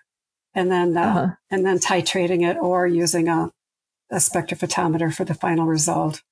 [0.55, 1.29] and then uh, uh-huh.
[1.51, 3.51] and then titrating it, or using a
[4.11, 6.23] a spectrophotometer for the final result.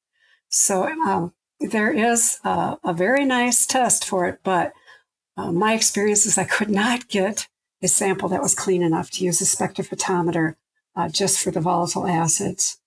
[0.48, 4.72] So um, there is a, a, very nice test for it, but
[5.36, 7.48] uh, my experience is I could not get
[7.82, 10.54] a sample that was clean enough to use a spectrophotometer
[10.94, 12.78] uh, just for the volatile acids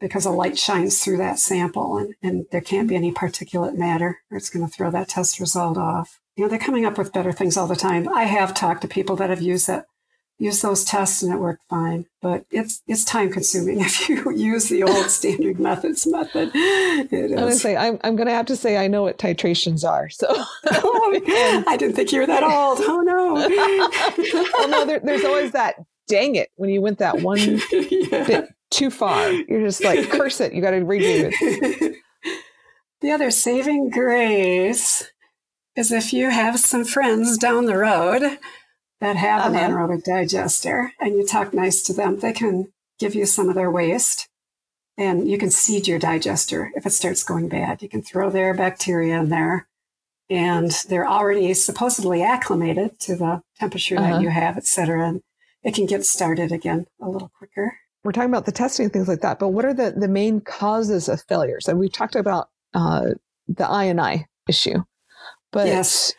[0.00, 4.18] because a light shines through that sample and, and there can't be any particulate matter
[4.30, 6.20] or it's going to throw that test result off.
[6.36, 8.08] You know, they're coming up with better things all the time.
[8.08, 9.86] I have talked to people that have used that
[10.44, 12.06] use those tests and it worked fine.
[12.20, 16.50] But it's it's time consuming if you use the old standard methods method.
[16.54, 17.40] It is.
[17.40, 20.08] Honestly, I'm I'm going to have to say I know what titrations are.
[20.10, 22.78] So oh, I didn't think you were that old.
[22.80, 23.34] Oh no.
[24.58, 25.76] well, no, there, there's always that.
[26.06, 26.50] Dang it!
[26.56, 27.38] When you went that one
[27.72, 28.24] yeah.
[28.26, 30.52] bit too far, you're just like curse it.
[30.52, 31.96] You got to redo it.
[33.00, 35.10] The other saving grace
[35.76, 38.38] is if you have some friends down the road
[39.04, 39.58] that have uh-huh.
[39.58, 43.54] an anaerobic digester and you talk nice to them, they can give you some of
[43.54, 44.28] their waste
[44.96, 47.82] and you can seed your digester if it starts going bad.
[47.82, 49.68] You can throw their bacteria in there
[50.30, 54.14] and they're already supposedly acclimated to the temperature uh-huh.
[54.14, 55.08] that you have, et cetera.
[55.08, 55.22] And
[55.62, 57.76] it can get started again a little quicker.
[58.04, 60.40] We're talking about the testing and things like that, but what are the, the main
[60.40, 61.68] causes of failures?
[61.68, 63.12] And we've talked about uh,
[63.48, 64.84] the I and I issue,
[65.52, 66.12] but yes.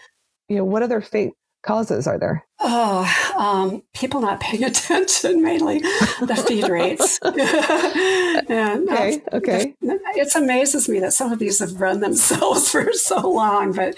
[0.49, 1.29] you know, what other fa-
[1.63, 2.43] causes are there?
[2.67, 7.19] Oh, um, people not paying attention, mainly the feed rates.
[7.23, 9.75] and, okay, uh, okay.
[9.81, 13.93] It amazes me that some of these have run themselves for so long, but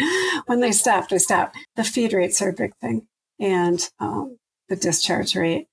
[0.48, 1.54] when they stop, they stop.
[1.78, 3.08] The feed rates are a big thing.
[3.40, 5.68] And um, the discharge rate.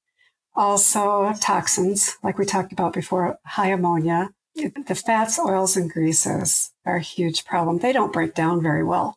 [0.55, 4.31] Also, toxins, like we talked about before, high ammonia.
[4.55, 7.79] The fats, oils, and greases are a huge problem.
[7.79, 9.17] They don't break down very well.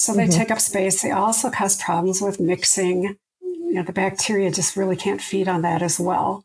[0.00, 0.38] So they mm-hmm.
[0.38, 1.02] take up space.
[1.02, 3.18] They also cause problems with mixing.
[3.42, 6.42] You know, the bacteria just really can't feed on that as well.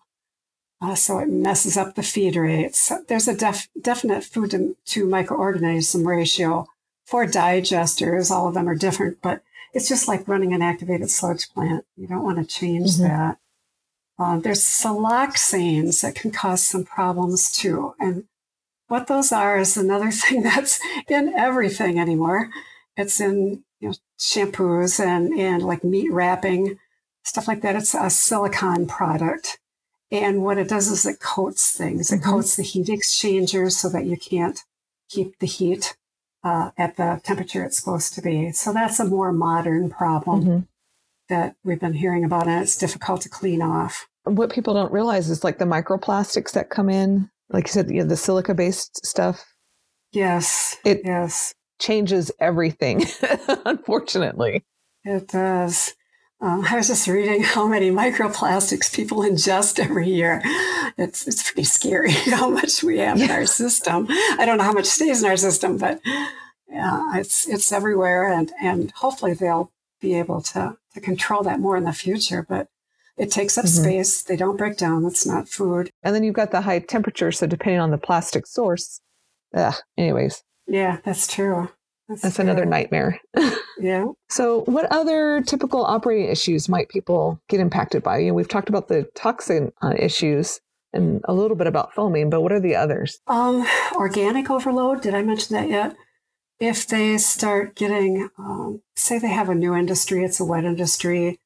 [0.81, 2.81] Uh, so it messes up the feed rates.
[2.81, 6.67] So there's a def- definite food to, to microorganism ratio
[7.05, 8.29] for digesters.
[8.29, 9.41] All of them are different, but
[9.73, 11.85] it's just like running an activated sludge plant.
[11.95, 13.03] You don't want to change mm-hmm.
[13.03, 13.37] that.
[14.19, 17.95] Uh, there's siloxanes that can cause some problems too.
[18.01, 18.25] And
[18.89, 22.49] what those are is another thing that's in everything anymore.
[22.97, 26.79] It's in you know, shampoos and, and like meat wrapping,
[27.23, 27.75] stuff like that.
[27.75, 29.59] It's a silicon product.
[30.11, 32.11] And what it does is it coats things.
[32.11, 32.29] It mm-hmm.
[32.29, 34.61] coats the heat exchangers so that you can't
[35.09, 35.95] keep the heat
[36.43, 38.51] uh, at the temperature it's supposed to be.
[38.51, 40.59] So that's a more modern problem mm-hmm.
[41.29, 44.07] that we've been hearing about, and it's difficult to clean off.
[44.25, 48.01] What people don't realize is like the microplastics that come in, like you said, you
[48.01, 49.53] know, the silica based stuff.
[50.11, 50.77] Yes.
[50.85, 51.53] It yes.
[51.79, 53.05] Changes everything,
[53.65, 54.63] unfortunately.
[55.03, 55.93] It does.
[56.41, 60.41] Um, I was just reading how many microplastics people ingest every year.
[60.97, 63.25] It's it's pretty scary how much we have yeah.
[63.25, 64.07] in our system.
[64.09, 66.01] I don't know how much stays in our system, but
[66.67, 71.77] yeah, it's it's everywhere, and and hopefully they'll be able to to control that more
[71.77, 72.45] in the future.
[72.47, 72.67] But
[73.17, 73.83] it takes up mm-hmm.
[73.83, 74.23] space.
[74.23, 75.05] They don't break down.
[75.05, 75.89] It's not food.
[76.03, 78.99] And then you've got the high temperature, so depending on the plastic source.
[79.53, 80.43] Ugh, anyways.
[80.67, 81.69] Yeah, that's true.
[82.07, 83.19] That's, That's another nightmare.
[83.79, 84.05] yeah.
[84.29, 88.19] So, what other typical operating issues might people get impacted by?
[88.19, 90.59] You know, we've talked about the toxin uh, issues
[90.93, 93.19] and a little bit about foaming, but what are the others?
[93.25, 95.01] Um, organic overload.
[95.01, 95.95] Did I mention that yet?
[96.59, 101.39] If they start getting, um, say, they have a new industry, it's a wet industry,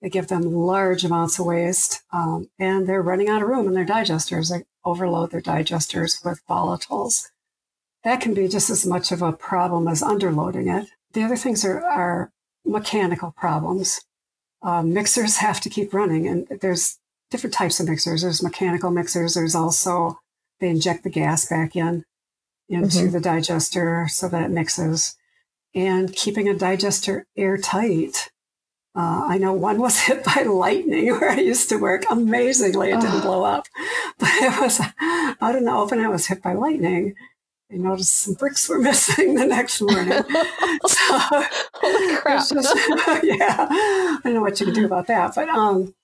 [0.00, 3.74] they give them large amounts of waste, um, and they're running out of room in
[3.74, 4.50] their digesters.
[4.50, 7.30] They overload their digesters with volatiles
[8.04, 10.90] that can be just as much of a problem as underloading it.
[11.12, 12.32] The other things are, are
[12.64, 14.02] mechanical problems.
[14.62, 16.98] Uh, mixers have to keep running, and there's
[17.30, 18.22] different types of mixers.
[18.22, 19.34] There's mechanical mixers.
[19.34, 20.18] There's also
[20.60, 22.04] they inject the gas back in
[22.68, 23.10] into mm-hmm.
[23.10, 25.16] the digester so that it mixes,
[25.74, 28.30] and keeping a digester airtight.
[28.96, 32.04] Uh, I know one was hit by lightning where I used to work.
[32.10, 33.22] Amazingly, it didn't oh.
[33.22, 33.66] blow up,
[34.18, 34.80] but it was
[35.40, 36.00] out in the open.
[36.00, 37.14] It was hit by lightning
[37.72, 40.12] I noticed some bricks were missing the next morning.
[40.86, 42.48] so, Holy crap.
[42.48, 42.76] Just,
[43.22, 45.34] yeah, I don't know what you can do about that.
[45.34, 45.94] But um,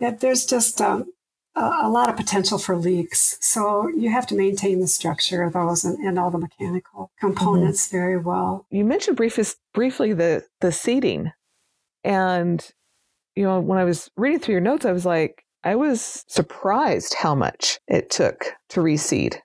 [0.00, 1.12] yeah, there's just um,
[1.54, 3.38] a, a, lot of potential for leaks.
[3.40, 7.86] So you have to maintain the structure of those and, and all the mechanical components
[7.86, 7.96] mm-hmm.
[7.96, 8.66] very well.
[8.70, 11.32] You mentioned briefly, briefly the, the seeding.
[12.02, 12.66] And,
[13.34, 17.14] you know, when I was reading through your notes, I was like, I was surprised
[17.14, 19.38] how much it took to reseed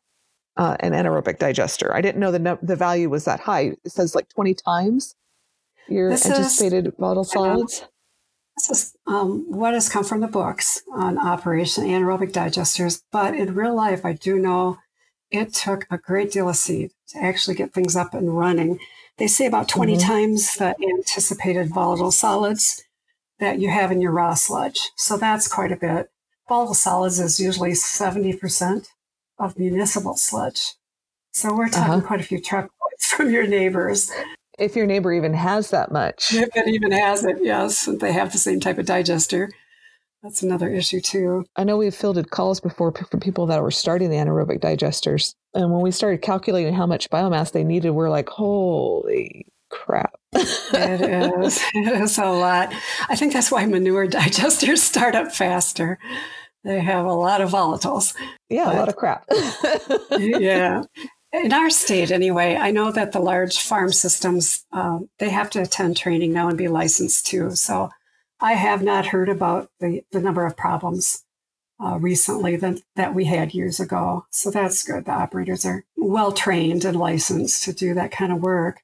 [0.57, 1.95] uh, an anaerobic digester.
[1.95, 3.73] I didn't know the the value was that high.
[3.83, 5.15] It says like 20 times
[5.87, 7.85] your this anticipated is, volatile solids.
[8.55, 13.55] This is um, what has come from the books on Operation Anaerobic Digesters, but in
[13.55, 14.77] real life, I do know
[15.31, 18.79] it took a great deal of seed to actually get things up and running.
[19.17, 20.07] They say about 20 mm-hmm.
[20.07, 22.83] times the anticipated volatile solids
[23.39, 24.91] that you have in your raw sludge.
[24.95, 26.11] So that's quite a bit.
[26.47, 28.87] Volatile solids is usually 70%
[29.39, 30.75] of municipal sludge.
[31.31, 32.07] So we're talking uh-huh.
[32.07, 34.11] quite a few truckloads from your neighbors.
[34.57, 36.33] If your neighbor even has that much.
[36.33, 37.85] If it even has it, yes.
[37.85, 39.51] They have the same type of digester.
[40.21, 41.45] That's another issue too.
[41.55, 45.33] I know we've fielded calls before from people that were starting the anaerobic digesters.
[45.53, 50.19] And when we started calculating how much biomass they needed, we're like, holy crap.
[50.33, 51.61] it is.
[51.73, 52.73] It is a lot.
[53.07, 55.99] I think that's why manure digesters start up faster
[56.63, 58.13] they have a lot of volatiles.
[58.49, 59.25] Yeah, but, a lot of crap.
[60.19, 60.83] yeah.
[61.31, 65.61] In our state, anyway, I know that the large farm systems, um, they have to
[65.61, 67.51] attend training now and be licensed too.
[67.51, 67.91] So
[68.39, 71.23] I have not heard about the, the number of problems
[71.81, 74.25] uh, recently that, that we had years ago.
[74.31, 75.05] So that's good.
[75.05, 78.81] The operators are well trained and licensed to do that kind of work,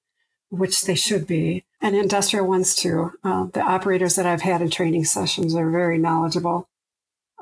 [0.50, 1.66] which they should be.
[1.82, 3.12] And industrial ones too.
[3.24, 6.70] Uh, the operators that I've had in training sessions are very knowledgeable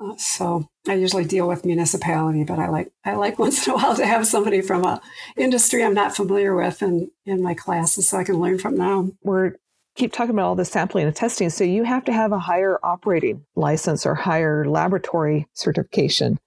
[0.02, 3.78] Uh, so I usually deal with municipality, but I like I like once in a
[3.78, 5.02] while to have somebody from a
[5.38, 9.18] industry I'm not familiar with in, in my classes so I can learn from them.
[9.24, 9.54] We're
[9.96, 11.50] keep talking about all the sampling and testing.
[11.50, 16.40] So you have to have a higher operating license or higher laboratory certification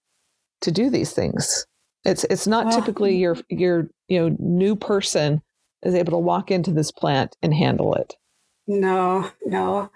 [0.62, 1.66] to do these things.
[2.04, 3.20] It's it's not well, typically mm-hmm.
[3.20, 5.42] your your you know new person
[5.82, 8.14] is able to walk into this plant and handle it.
[8.66, 9.90] No, no.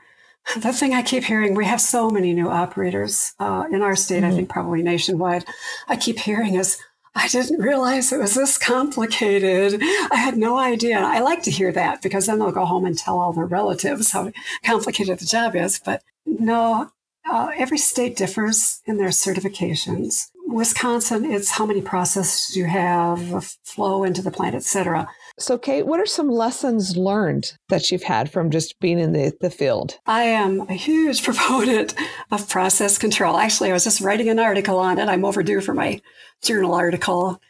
[0.57, 4.23] The thing I keep hearing, we have so many new operators uh, in our state,
[4.23, 4.33] mm-hmm.
[4.33, 5.45] I think probably nationwide.
[5.89, 6.79] I keep hearing is,
[7.15, 9.81] I didn't realize it was this complicated.
[9.83, 10.99] I had no idea.
[10.99, 14.13] I like to hear that because then they'll go home and tell all their relatives
[14.13, 14.33] how
[14.65, 15.81] complicated the job is.
[15.85, 16.91] But no,
[17.31, 20.31] uh, every state differs in their certifications.
[20.47, 25.09] Wisconsin, it's how many processes you have, flow into the plant, et cetera.
[25.39, 29.33] So, Kate, what are some lessons learned that you've had from just being in the,
[29.41, 29.99] the field?
[30.07, 31.95] I am a huge proponent
[32.31, 33.37] of process control.
[33.37, 35.09] Actually, I was just writing an article on it.
[35.09, 36.01] I'm overdue for my
[36.43, 37.41] journal article.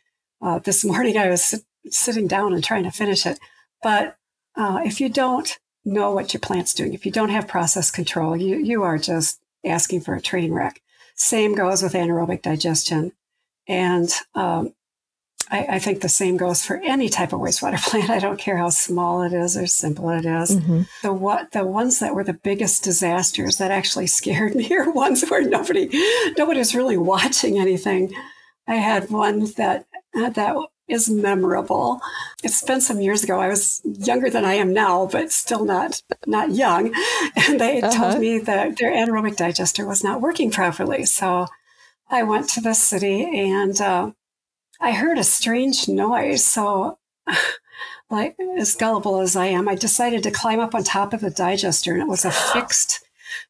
[0.42, 3.38] Uh, this morning, I was sit- sitting down and trying to finish it.
[3.82, 4.16] But
[4.56, 8.36] uh, if you don't know what your plant's doing, if you don't have process control,
[8.36, 10.80] you, you are just asking for a train wreck.
[11.14, 13.12] Same goes with anaerobic digestion.
[13.68, 14.74] And um,
[15.50, 18.10] I, I, think the same goes for any type of wastewater plant.
[18.10, 20.56] I don't care how small it is or simple it is.
[20.56, 20.82] Mm-hmm.
[21.02, 25.28] The what the ones that were the biggest disasters that actually scared me are ones
[25.28, 25.88] where nobody
[26.38, 28.12] nobody was really watching anything.
[28.66, 30.56] I had one that that
[30.88, 32.00] is memorable.
[32.42, 33.40] It's been some years ago.
[33.40, 36.94] I was younger than I am now, but still not not young.
[37.36, 37.96] And they uh-huh.
[37.96, 41.04] told me that their anaerobic digester was not working properly.
[41.04, 41.46] So
[42.10, 44.10] I went to the city and uh,
[44.80, 46.44] I heard a strange noise.
[46.44, 46.98] So,
[48.10, 51.30] like as gullible as I am, I decided to climb up on top of the
[51.30, 53.04] digester, and it was a fixed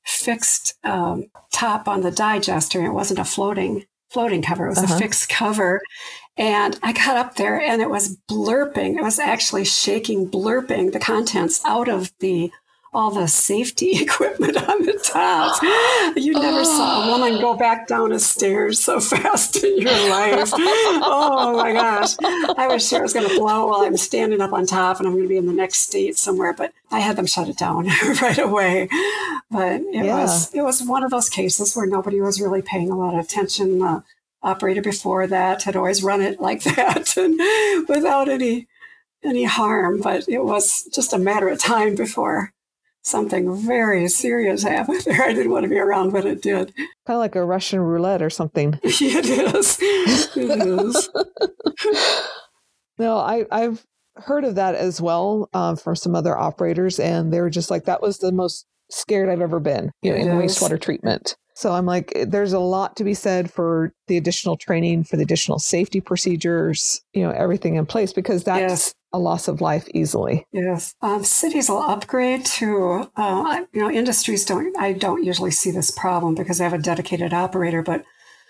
[0.05, 2.85] fixed um, top on the digester.
[2.85, 4.67] It wasn't a floating floating cover.
[4.67, 4.97] It was uh-huh.
[4.97, 5.81] a fixed cover.
[6.37, 8.97] And I got up there and it was blurping.
[8.97, 12.51] It was actually shaking, blurping the contents out of the
[12.93, 15.63] all the safety equipment on the top.
[16.17, 16.65] You never oh.
[16.65, 20.51] saw a woman go back down a stairs so fast in your life.
[20.55, 22.15] oh my gosh.
[22.23, 25.07] I was sure it was going to blow while I'm standing up on top and
[25.07, 27.59] I'm going to be in the next state somewhere, but I had them shut it
[27.59, 27.87] down
[28.23, 28.89] right away.
[29.51, 30.23] But it yeah.
[30.23, 33.25] was, it was one of those cases where nobody was really paying a lot of
[33.25, 33.79] attention.
[33.79, 34.03] The
[34.43, 37.39] operator before that had always run it like that and
[37.89, 38.67] without any,
[39.23, 42.53] any harm, but it was just a matter of time before
[43.03, 45.23] something very serious happened there.
[45.23, 46.75] I didn't want to be around when it did.
[46.77, 48.79] Kind of like a Russian roulette or something.
[48.83, 49.79] it is.
[50.37, 51.09] It is.
[52.99, 53.85] no, I, I've
[54.17, 57.85] heard of that as well um, from some other operators, and they were just like,
[57.85, 61.37] that was the most scared I've ever been you know, in wastewater treatment.
[61.55, 65.17] So I'm like, eh, there's a lot to be said for the additional training, for
[65.17, 68.95] the additional safety procedures, you know, everything in place because that's yes.
[69.13, 70.47] A loss of life easily.
[70.53, 74.77] Yes, um, cities will upgrade to, uh, you know, industries don't.
[74.79, 78.05] I don't usually see this problem because I have a dedicated operator, but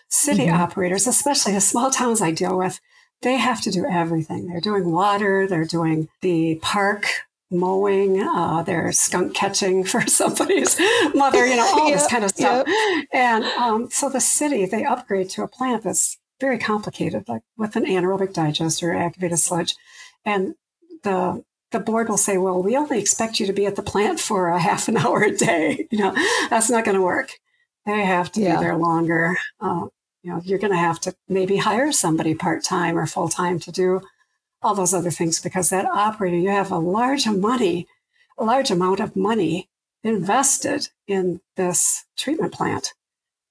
[0.09, 0.61] city mm-hmm.
[0.61, 2.81] operators, especially the small towns I deal with,
[3.23, 4.49] they have to do everything.
[4.49, 7.07] They're doing water, they're doing the park
[7.51, 10.79] mowing, uh, they're skunk catching for somebody's
[11.15, 12.67] mother, you know, all yep, this kind of stuff.
[12.67, 13.07] Yep.
[13.13, 17.77] And um, so the city, they upgrade to a plant that's very complicated, like with
[17.77, 19.75] an anaerobic digester, activated sludge.
[20.25, 20.55] And
[21.03, 24.19] the the board will say, well, we only expect you to be at the plant
[24.19, 25.87] for a half an hour a day.
[25.91, 26.15] You know,
[26.49, 27.39] that's not going to work.
[27.87, 28.57] They have to yeah.
[28.57, 29.37] be there longer.
[29.61, 29.87] Uh,
[30.23, 33.59] you know, you're going to have to maybe hire somebody part time or full time
[33.61, 34.03] to do
[34.63, 37.87] all those other things because that operator, you have a large money,
[38.37, 39.71] a large amount of money
[40.03, 42.93] invested in this treatment plant.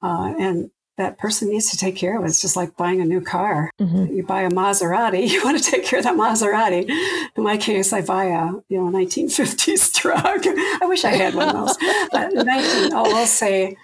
[0.01, 2.25] Uh, and that person needs to take care of.
[2.25, 3.71] It's just like buying a new car.
[3.79, 4.13] Mm-hmm.
[4.17, 6.87] You buy a Maserati, you want to take care of that Maserati.
[7.35, 10.43] In my case, I buy a you know 1950s truck.
[10.45, 11.77] I wish I had one of those.
[12.11, 13.77] but 19, oh, I'll say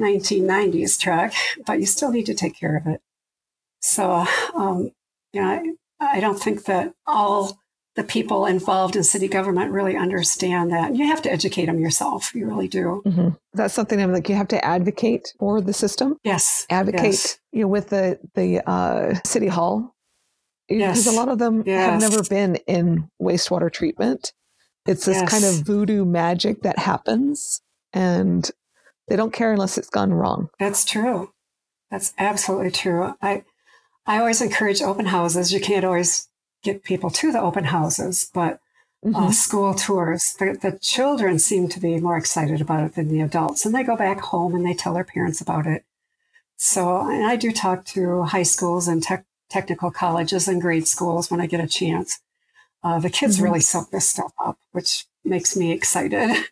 [0.00, 1.34] 1990s truck,
[1.66, 3.02] but you still need to take care of it.
[3.82, 4.92] So, um,
[5.34, 7.58] you know, I don't think that all
[7.94, 10.96] the people involved in city government really understand that.
[10.96, 12.34] You have to educate them yourself.
[12.34, 13.02] You really do.
[13.04, 13.28] Mm-hmm.
[13.52, 16.16] That's something I'm like you have to advocate for the system.
[16.24, 17.04] Yes, advocate.
[17.04, 17.38] Yes.
[17.52, 19.94] You know, with the the uh, city hall.
[20.68, 22.02] Yes, because a lot of them yes.
[22.02, 24.32] have never been in wastewater treatment.
[24.86, 25.30] It's this yes.
[25.30, 27.60] kind of voodoo magic that happens,
[27.92, 28.50] and
[29.08, 30.48] they don't care unless it's gone wrong.
[30.58, 31.30] That's true.
[31.90, 33.14] That's absolutely true.
[33.20, 33.44] I
[34.06, 35.52] I always encourage open houses.
[35.52, 36.28] You can't always
[36.62, 38.60] get people to the open houses, but
[39.04, 39.16] uh, mm-hmm.
[39.16, 43.20] uh, school tours, the, the children seem to be more excited about it than the
[43.20, 43.66] adults.
[43.66, 45.84] And they go back home and they tell their parents about it.
[46.56, 51.30] So, and I do talk to high schools and tech, technical colleges and grade schools
[51.30, 52.20] when I get a chance.
[52.84, 53.44] Uh, the kids mm-hmm.
[53.44, 56.30] really soak this stuff up, which makes me excited.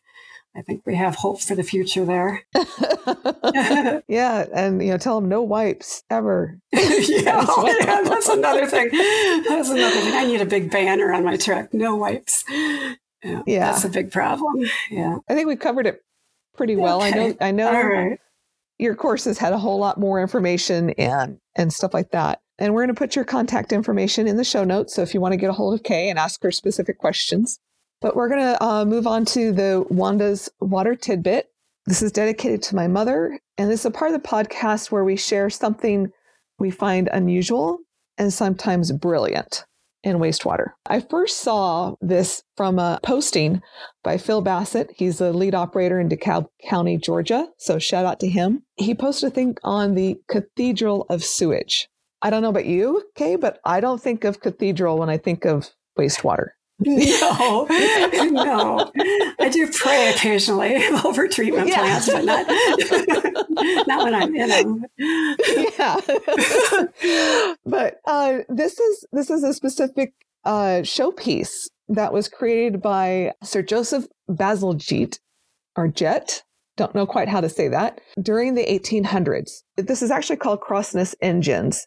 [0.57, 2.43] I think we have hope for the future there.
[4.09, 6.59] yeah, and you know, tell them no wipes ever.
[6.73, 8.89] yeah, oh, yeah, that's another thing.
[9.49, 10.15] That's another thing.
[10.15, 11.73] I need a big banner on my truck.
[11.73, 12.45] No wipes.
[12.49, 12.95] Yeah,
[13.47, 14.65] yeah, that's a big problem.
[14.91, 16.03] Yeah, I think we covered it
[16.57, 17.01] pretty well.
[17.03, 17.37] I know Okay.
[17.41, 18.19] I know All right.
[18.79, 22.41] your courses had a whole lot more information and and stuff like that.
[22.59, 24.95] And we're going to put your contact information in the show notes.
[24.95, 27.59] So if you want to get a hold of Kay and ask her specific questions.
[28.01, 31.51] But we're going to uh, move on to the Wanda's Water Tidbit.
[31.87, 33.39] This is dedicated to my mother.
[33.59, 36.11] And this is a part of the podcast where we share something
[36.59, 37.79] we find unusual
[38.17, 39.65] and sometimes brilliant
[40.03, 40.73] in wastewater.
[40.87, 43.61] I first saw this from a posting
[44.03, 44.91] by Phil Bassett.
[44.97, 47.49] He's the lead operator in DeKalb County, Georgia.
[47.59, 48.63] So shout out to him.
[48.77, 51.89] He posted a thing on the Cathedral of Sewage.
[52.23, 55.45] I don't know about you, Kay, but I don't think of cathedral when I think
[55.45, 56.49] of wastewater.
[56.83, 57.67] No,
[58.31, 58.91] no.
[59.39, 61.79] I do pray occasionally over treatment Yeah.
[61.81, 62.47] plants, but not
[63.87, 64.85] not when I'm in them.
[65.79, 66.01] yeah.
[67.67, 70.15] but uh, this is this is a specific
[70.45, 75.19] uh, showpiece that was created by Sir Joseph Bazalgette
[75.77, 76.43] or Jet.
[76.77, 78.01] Don't know quite how to say that.
[78.23, 81.87] During the 1800s, this is actually called Crossness engines,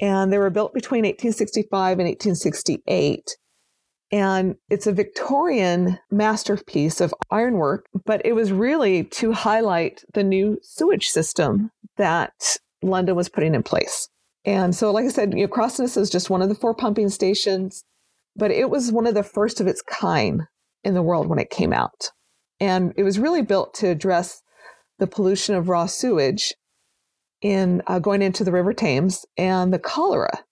[0.00, 3.36] and they were built between 1865 and 1868.
[4.12, 10.58] And it's a Victorian masterpiece of ironwork, but it was really to highlight the new
[10.62, 12.34] sewage system that
[12.82, 14.08] London was putting in place.
[14.44, 17.08] And so, like I said, you know, Crossness is just one of the four pumping
[17.08, 17.84] stations,
[18.36, 20.42] but it was one of the first of its kind
[20.84, 22.10] in the world when it came out.
[22.60, 24.42] And it was really built to address
[24.98, 26.52] the pollution of raw sewage
[27.40, 30.44] in uh, going into the River Thames and the cholera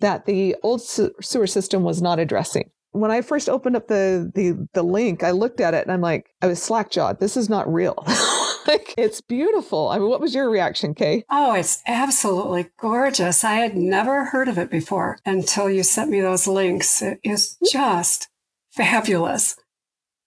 [0.00, 2.70] that the old sewer system was not addressing.
[2.92, 6.02] When I first opened up the, the the link, I looked at it and I'm
[6.02, 7.20] like, I was slack jawed.
[7.20, 8.04] This is not real.
[8.66, 9.88] like it's beautiful.
[9.88, 11.24] I mean, what was your reaction, Kay?
[11.30, 13.44] Oh, it's absolutely gorgeous.
[13.44, 17.00] I had never heard of it before until you sent me those links.
[17.00, 17.66] It is hmm.
[17.72, 18.28] just
[18.70, 19.56] fabulous.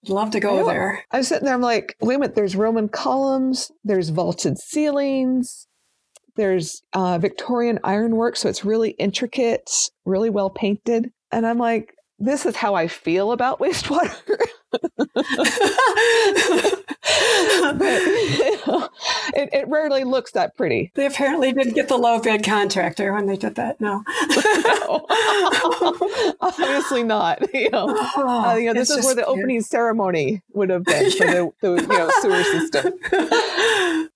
[0.03, 0.65] I'd love to go know.
[0.65, 1.03] there.
[1.11, 5.67] I was sitting there, I'm like, wait a minute, there's Roman columns, there's vaulted ceilings,
[6.35, 8.35] there's uh, Victorian ironwork.
[8.35, 11.11] So it's really intricate, really well painted.
[11.31, 14.15] And I'm like, this is how I feel about wastewater.
[17.77, 18.89] but you know,
[19.33, 20.91] it, it rarely looks that pretty.
[20.95, 23.79] They apparently didn't get the low bid contractor when they did that.
[23.79, 24.03] No.
[26.41, 27.53] Obviously not.
[27.53, 27.85] You know,
[28.17, 29.37] Oh, uh, you know this is where the cute.
[29.37, 32.93] opening ceremony would have been for the, the you know sewer system.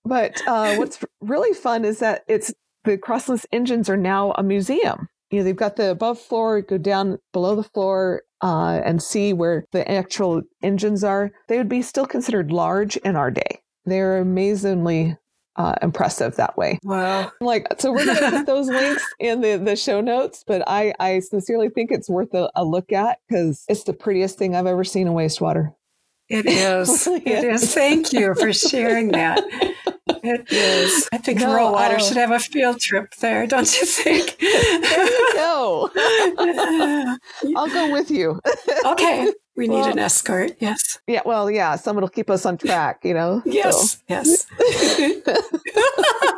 [0.06, 5.08] But uh, what's really fun is that it's the Crossness engines are now a museum.
[5.32, 9.34] You know, they've got the above floor, go down below the floor uh, and see
[9.34, 11.32] where the actual engines are.
[11.48, 13.62] They would be still considered large in our day.
[13.86, 15.18] They're amazingly
[15.56, 16.80] uh, impressive that way.
[16.84, 17.32] Wow.
[17.40, 20.64] I'm like, so we're going to put those links in the, the show notes, but
[20.68, 24.56] I, I sincerely think it's worth a, a look at because it's the prettiest thing
[24.56, 25.74] I've ever seen in wastewater.
[26.30, 27.08] It is.
[27.08, 27.64] It is.
[27.64, 27.74] is.
[27.74, 29.44] Thank you for sharing that.
[30.24, 31.10] It is.
[31.12, 32.04] I think No, rural water oh.
[32.04, 34.38] should have a field trip there, don't you think?
[34.40, 35.90] There you go.
[37.56, 38.40] I'll go with you.
[38.86, 39.32] okay.
[39.60, 40.54] We need Well- an escort.
[40.60, 41.00] Yes.
[41.06, 43.42] Yeah, well, yeah, someone will keep us on track, you know?
[43.46, 43.98] So- Yes.
[44.08, 44.46] Yes.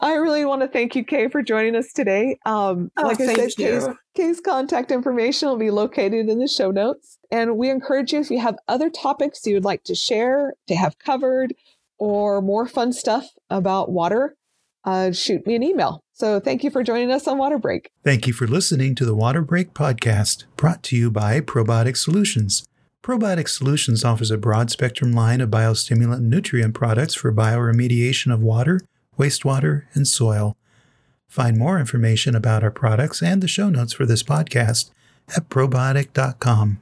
[0.03, 2.39] I really want to thank you, Kay, for joining us today.
[2.45, 3.97] Um, Oh, like I said, thank Kay's, you.
[4.15, 7.19] Kay's contact information will be located in the show notes.
[7.31, 10.75] And we encourage you if you have other topics you would like to share, to
[10.75, 11.53] have covered,
[11.99, 14.35] or more fun stuff about water,
[14.85, 16.03] uh, shoot me an email.
[16.13, 17.91] So thank you for joining us on Water Break.
[18.03, 22.65] Thank you for listening to the Water Break Podcast, brought to you by Probiotic Solutions.
[23.03, 28.79] Probiotic Solutions offers a broad spectrum line of biostimulant nutrient products for bioremediation of water,
[29.17, 30.55] wastewater, and soil.
[31.27, 34.91] Find more information about our products and the show notes for this podcast
[35.35, 36.79] at probiotic.com.